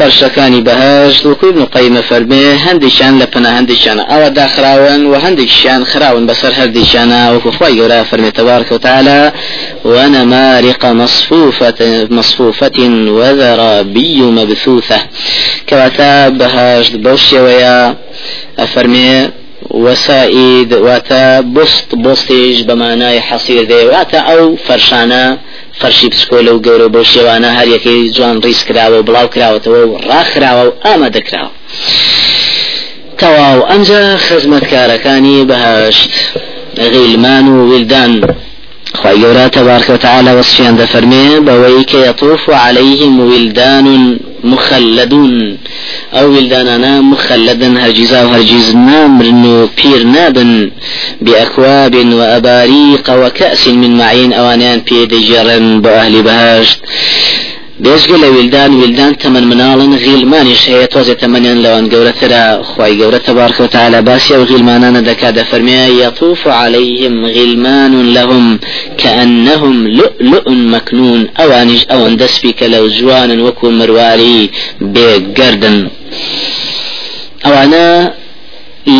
فەرشەکانی 0.00 0.64
بەهش 0.68 1.14
وەکو 1.26 1.46
ابن 1.52 1.64
قەیمە 1.74 2.02
فەرمێ 2.08 2.44
هەندێکیان 2.66 3.14
لە 3.20 3.26
پەنا 3.32 3.50
هەندێکیانە 3.58 4.04
ئەوە 4.10 4.28
داخراون 4.40 5.02
و 5.06 5.14
هەندێکیان 5.24 5.82
خراون 5.90 6.24
بەسەر 6.30 6.52
هەردێکیانە 6.60 7.20
وەکو 7.34 7.50
خۆی 7.58 7.76
گەورە 7.78 7.98
فەرمێ 8.10 8.30
تبارك 8.38 8.72
وتعالى 8.72 9.32
ونمارق 9.84 10.82
مصفوفة 10.86 11.80
مصفوفة 12.10 12.78
وذرابي 13.18 14.20
مبثوثة. 14.38 15.00
كواتا 15.68 16.28
بهاش 16.28 16.90
بوشيويا 16.90 17.96
أفرمي 18.58 19.28
وسائد 19.70 20.74
واتا 20.74 21.40
بسط 21.40 21.94
بسطيج 21.94 22.62
بمعنى 22.62 23.20
حصير 23.20 23.62
ذي 23.62 23.84
واتا 23.84 24.18
أو 24.18 24.56
فرشانا 24.56 25.38
فەرشی 25.80 26.08
پسکۆلە 26.12 26.50
و 26.52 26.62
گەورە 26.66 26.88
بۆ 26.94 27.02
شێوانە 27.12 27.50
هەر 27.58 27.68
یەکەی 27.76 28.10
جوان 28.16 28.36
ڕیس 28.44 28.60
کراوە 28.68 28.96
و 28.98 29.06
بڵاو 29.08 29.32
کراوەتەوە 29.34 29.82
و 29.86 29.98
ڕاخراوە 30.08 30.62
و 30.66 30.72
ئامادەکراوە 30.84 31.50
تەواو 33.20 33.66
ئەمجا 33.70 34.02
خزمەتکارەکانی 34.26 35.38
بەهشت 35.50 36.12
غیلمان 36.94 37.46
و 37.48 37.56
ویلدان. 37.70 38.12
گەورە 39.04 39.50
تبارك 39.52 39.90
وتعالى 39.90 40.32
وصفيان 40.32 40.76
دفرمي 40.76 41.40
بويك 41.40 41.94
يطوف 41.94 42.50
عليهم 42.50 43.20
ولدان 43.20 44.18
مخلدون 44.44 45.58
أو 46.14 46.30
ولداننا 46.30 47.00
مخلدا 47.00 47.84
هرجزا 47.86 48.24
وهرجز 48.24 48.74
نامرن 48.74 49.68
بير 49.76 50.02
نابن. 50.02 50.70
بأكواب 51.20 51.94
وأباريق 52.14 53.10
وكأس 53.10 53.68
من 53.68 53.98
معين 53.98 54.32
أوانيان 54.32 54.80
بيد 54.90 55.14
جرن 55.14 55.80
بأهل 55.80 56.22
بهاشت 56.22 56.78
بێژگە 57.84 58.16
لە 58.22 58.28
ویلدان 58.34 58.70
ویلدان 58.80 59.12
تەمەەن 59.22 59.46
مناڵن 59.50 59.92
غیلمانیش 60.04 60.62
هەیە 60.70 60.86
تۆزێ 60.94 61.14
تەمەنیان 61.22 61.58
لەوان 61.64 61.86
گەورەترا 61.92 62.44
خی 62.70 62.92
گەورە 63.00 63.20
تبارکە 63.26 63.66
تعالى 63.74 64.00
باسي 64.08 64.34
و 64.40 64.44
غیلمانانە 64.50 65.00
دەکا 65.10 65.28
دەفەرمێ 65.38 65.80
يطوف 66.02 66.42
عليهم 66.60 67.14
غلمان 67.36 67.92
لهم 68.16 68.44
كأنهم 69.02 69.76
لؤلؤ 69.98 70.46
مكنون 70.74 71.20
أوانيش 71.42 71.82
أوان 71.94 72.16
دسبك 72.16 72.62
لو 72.62 72.84
جوان 72.96 73.30
وكو 73.40 73.70
مرواري 73.70 74.50
بێگەردن 74.94 75.78
ئەوانە 77.44 77.88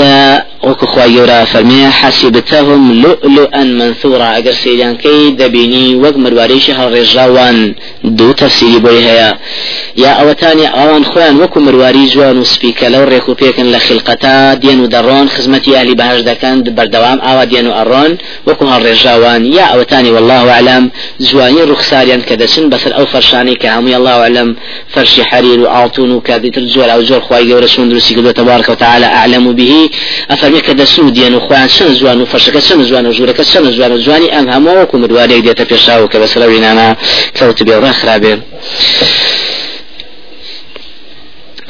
لا 0.00 0.49
وەکو 0.68 0.86
خی 0.92 1.10
گەورە 1.16 1.38
فەرمێ 1.52 1.82
حەسیبتەهم 2.00 2.82
لؤلؤا 3.02 3.64
منثورا. 3.80 4.28
ئەگەر 4.36 4.56
سەیرانکەی 4.64 5.22
دەبینی 5.40 5.86
وەک 6.02 6.16
مروارێکی 6.24 6.72
هەڵڕێژاوان 6.78 7.56
دوو 8.18 8.32
تەفسیری 8.40 8.80
بۆی 8.84 9.00
هەیە 9.08 9.30
یا 10.04 10.12
ئەوەتانی 10.18 10.66
ئەوان 10.76 11.04
خۆیان 11.10 11.36
وەکو 11.42 11.58
مرواری 11.66 12.06
جوان 12.12 12.36
و 12.38 12.44
سپیکە 12.52 12.86
لەو 12.94 13.04
ڕێک 13.10 13.26
و 13.28 13.34
پێکن 13.40 13.66
لە 13.74 13.80
خلقەتا 13.86 14.36
دێن 14.62 14.78
و 14.80 14.90
دەڕۆن 14.94 15.26
خزمەتی 15.34 15.70
یالی 15.76 15.94
بەهش 16.00 16.20
دەکەن 16.30 16.56
بەردەوام 16.76 17.18
ئاوا 17.26 17.44
دێن 17.52 17.66
و 17.68 17.76
ئەڕۆن 17.78 18.12
وەکو 18.48 18.64
هەڵڕێژاوان 18.72 19.42
یا 19.58 19.64
ئەوەتانی 19.70 20.10
والله 20.14 20.40
ڕوخساریان 21.70 22.22
کە 22.28 22.34
دەچن 22.42 22.64
بەسەر 22.72 22.92
ئەو 22.98 23.06
فەرشانی 23.12 23.56
کە 23.60 23.68
هەمووی 23.74 23.94
الله 24.00 24.16
علم 24.26 24.48
فەرشی 24.94 25.22
حریر 25.30 25.60
و 25.60 25.66
ئاڵتون 25.74 26.10
و 26.14 26.20
کادیتر 26.28 26.64
جۆر 26.74 26.88
ئەو 26.92 27.02
جۆر 27.08 27.22
خی 27.26 27.44
گەورە 27.50 27.68
چون 27.74 27.88
دروستی 27.88 28.14
کردو 28.14 28.32
تبارك 28.32 28.68
وتعالى 28.68 29.06
أعلم 29.20 29.52
به. 29.52 29.90
ئەفەرمێ 30.50 30.66
کە 30.68 30.74
دەسوو 30.82 31.10
دیێن 31.16 31.34
و 31.34 31.40
خۆیان 31.46 31.68
چەند 31.76 31.94
جوان 31.98 32.20
و 32.20 32.26
فەرشەکە 32.32 32.60
چەند 32.66 32.82
جوان 32.88 33.06
و 33.06 33.14
ژوورەکە 33.16 33.44
چەند 33.50 33.70
جوان 33.76 33.92
و 33.92 33.98
جوانی 34.04 34.28
ئەم 34.34 34.46
هەموو 34.54 34.78
وەکو 34.80 34.96
مروارێک 35.02 35.42
دێتە 35.46 35.64
پێشاو 35.70 36.10
کە 36.12 36.16
بەسەر 36.22 36.42
وینانە 36.52 36.88
کەوت 37.36 37.58
بێ 37.66 37.76
ڕە 37.82 37.92
خرابێن 38.00 38.40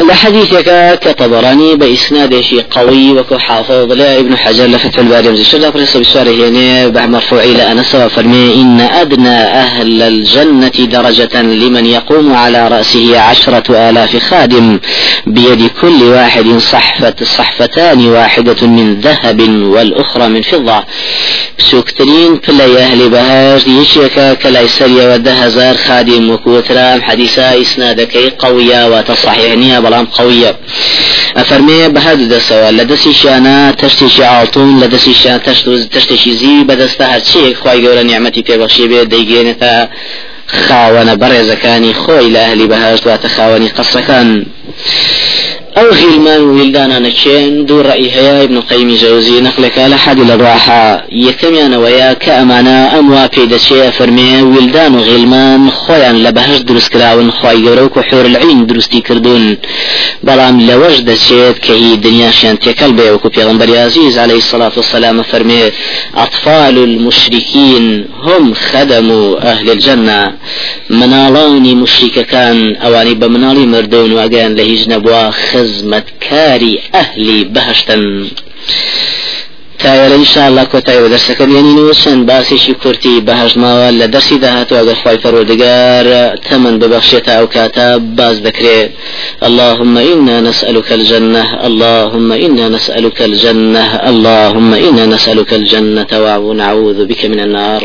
لحديثك 0.03 0.99
كطبراني 1.03 1.77
بإسناد 1.77 2.41
شيء 2.41 2.65
قوي 2.71 3.13
وكو 3.13 3.39
حافظ. 3.39 3.93
لا 3.93 4.19
ابن 4.19 4.37
حجر 4.37 4.67
لفتح 4.67 4.99
الباري 4.99 5.29
مزيد 5.29 5.45
شرط 5.47 5.75
بريس 5.75 5.97
بسواره 5.97 6.49
هنا 6.49 6.89
بعد 6.89 7.09
مرفوع 7.09 7.43
إلى 7.43 7.73
أنس 7.73 7.95
وفرمي 7.95 8.55
إن 8.55 8.81
أدنى 8.81 9.39
أهل 9.39 10.03
الجنة 10.03 10.69
درجة 10.69 11.43
لمن 11.43 11.87
يقوم 11.87 12.35
على 12.35 12.69
رأسه 12.69 13.21
عشرة 13.21 13.91
آلاف 13.91 14.17
خادم 14.17 14.79
بيد 15.27 15.71
كل 15.81 16.03
واحد 16.03 16.59
صحفة 16.59 17.15
صحفتان 17.23 18.07
واحدة 18.07 18.67
من 18.67 19.01
ذهب 19.01 19.41
والأخرى 19.65 20.29
من 20.29 20.43
فضة. 20.43 20.85
سوكترين 21.59 22.37
كل 22.37 22.61
أهل 22.61 23.09
بهاج. 23.09 23.69
يشيك 23.69 24.39
كلا 24.43 24.61
يسري 24.61 25.07
ودهزار 25.07 25.77
خادم 25.77 26.31
وكوترام. 26.31 27.03
حديثا 27.03 27.61
إسنادك 27.61 28.17
قوية 28.39 28.89
وتصحيحنيها 28.89 29.81
بەڵام 29.91 30.07
قویە 30.17 30.53
ئەفەرمێ 31.39 31.81
بەهاد 31.95 32.21
دەسەوە 32.35 32.69
لە 32.79 32.85
دەستیشیانە 32.91 33.57
تەشتێکی 33.81 34.23
ئاڵتون 34.31 34.71
لە 34.83 34.87
دەستیشیان 34.93 35.39
تەشت 35.47 35.65
و 35.69 35.73
تەشتێکی 35.95 36.33
زی 36.41 36.55
بەدەستە 36.69 37.05
هەرچەیەک 37.13 37.57
خی 37.63 37.79
گەورە 37.85 38.03
نیعممەتی 38.09 38.47
پێبەخشی 38.49 38.87
بێ 38.91 39.01
دەیگەێنێتە 39.13 39.75
خاوەنە 40.65 41.15
بەڕێزەکانی 41.21 41.93
خۆی 42.03 42.29
لە. 42.35 42.45
أو 45.81 45.89
غلمان 45.91 46.43
ولدانا 46.43 46.99
نشين 46.99 47.65
دور 47.67 47.87
رأي 47.87 48.11
هيا 48.11 48.43
ابن 48.45 48.61
قيم 48.61 48.95
جوزي 48.95 49.41
نقلك 49.41 49.79
على 49.79 49.97
حد 49.99 50.21
الراحة 50.21 51.07
يكميان 51.13 51.75
ويا 51.75 52.13
كأمانا 52.13 52.99
أموا 52.99 53.27
بيدشي 53.27 53.93
فرمي 53.93 54.43
ولدان 54.43 54.95
وغلمان 54.95 55.71
خويا 55.71 56.13
لبهش 56.13 56.59
دروس 56.59 56.89
كراون 56.89 57.31
خوي 57.31 57.65
يروك 57.67 57.97
وحور 57.97 58.27
العين 58.27 58.67
دروستي 58.67 59.01
كردون. 59.01 59.57
بلام 60.23 60.61
لوج 60.61 61.01
دشيت 61.01 61.59
كهي 61.59 61.97
دنيا 61.97 62.31
شان 62.31 62.59
تكل 62.59 62.93
بيوكو 62.93 63.29
بيغمبر 63.29 63.79
عزيز 63.79 64.19
عليه 64.19 64.39
الصلاة 64.39 64.73
والسلام 64.77 65.23
فرمي 65.23 65.63
أطفال 66.15 66.79
المشركين 66.79 68.07
هم 68.23 68.55
خدموا 68.55 69.51
أهل 69.53 69.71
الجنة. 69.71 70.33
منالاني 70.91 71.75
مشرك 71.75 72.27
كان 72.27 72.77
أواني 72.77 73.15
بمنالي 73.15 73.67
مردون 73.67 74.13
وأجان 74.13 74.55
لهيج 74.55 74.89
نبوا 74.89 75.31
خزمەتکاری 75.71 76.75
ئەهلی 76.95 77.39
بەهشتن 77.55 78.05
تایەرە 79.83 80.17
ئینشاءالله 80.21 80.65
کۆتایی 80.73 81.11
دەرسەکەنیێنین 81.15 81.79
و 81.79 81.93
چەند 82.03 82.23
باسێکی 82.31 82.75
کورتی 82.83 83.23
بەهژماوە 83.27 83.89
لە 84.01 84.07
دەرسی 84.15 84.39
داهاتوە 84.45 84.79
ئەگەر 84.81 84.99
خی 85.03 85.19
فەرۆدگار 85.23 86.07
تەمن 86.47 86.75
ببەخشێتە 86.81 87.33
ئەو 87.39 87.47
کاتە 87.55 87.87
باز 88.19 88.37
دەکرێت 88.47 88.91
اللهم 89.49 89.97
إنا 89.97 90.41
نسألك 90.41 90.93
الجنة 90.93 91.45
اللهم 91.69 92.33
إنا 92.33 92.69
نسألك 92.69 93.23
الجنة 93.23 93.85
اللهم 94.11 94.75
إنا 94.75 95.05
نسألك 95.07 95.51
الجنة 95.61 96.13
ونعوذ 96.47 96.99
بك 97.11 97.25
من 97.25 97.41
النار. 97.41 97.83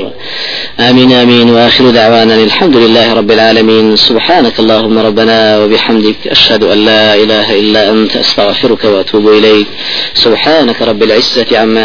آمين 0.79 1.11
آمين 1.23 1.49
وآخر 1.49 1.89
دعوانا 1.89 2.35
الحمد 2.35 2.75
لله 2.75 3.13
رب 3.13 3.31
العالمين. 3.31 3.95
سبحانك 3.95 4.59
اللهم 4.59 4.97
ربنا 4.97 5.37
وبحمدك 5.61 6.19
أشهد 6.27 6.63
أن 6.63 6.85
لا 6.85 7.15
إله 7.15 7.47
إلا 7.61 7.81
أنت 7.91 8.15
أستغفرك 8.15 8.83
وأتوب 8.83 9.25
إليك. 9.37 9.67
سبحانك 10.13 10.81
رب 10.81 11.03
العزة 11.03 11.49
عما 11.61 11.84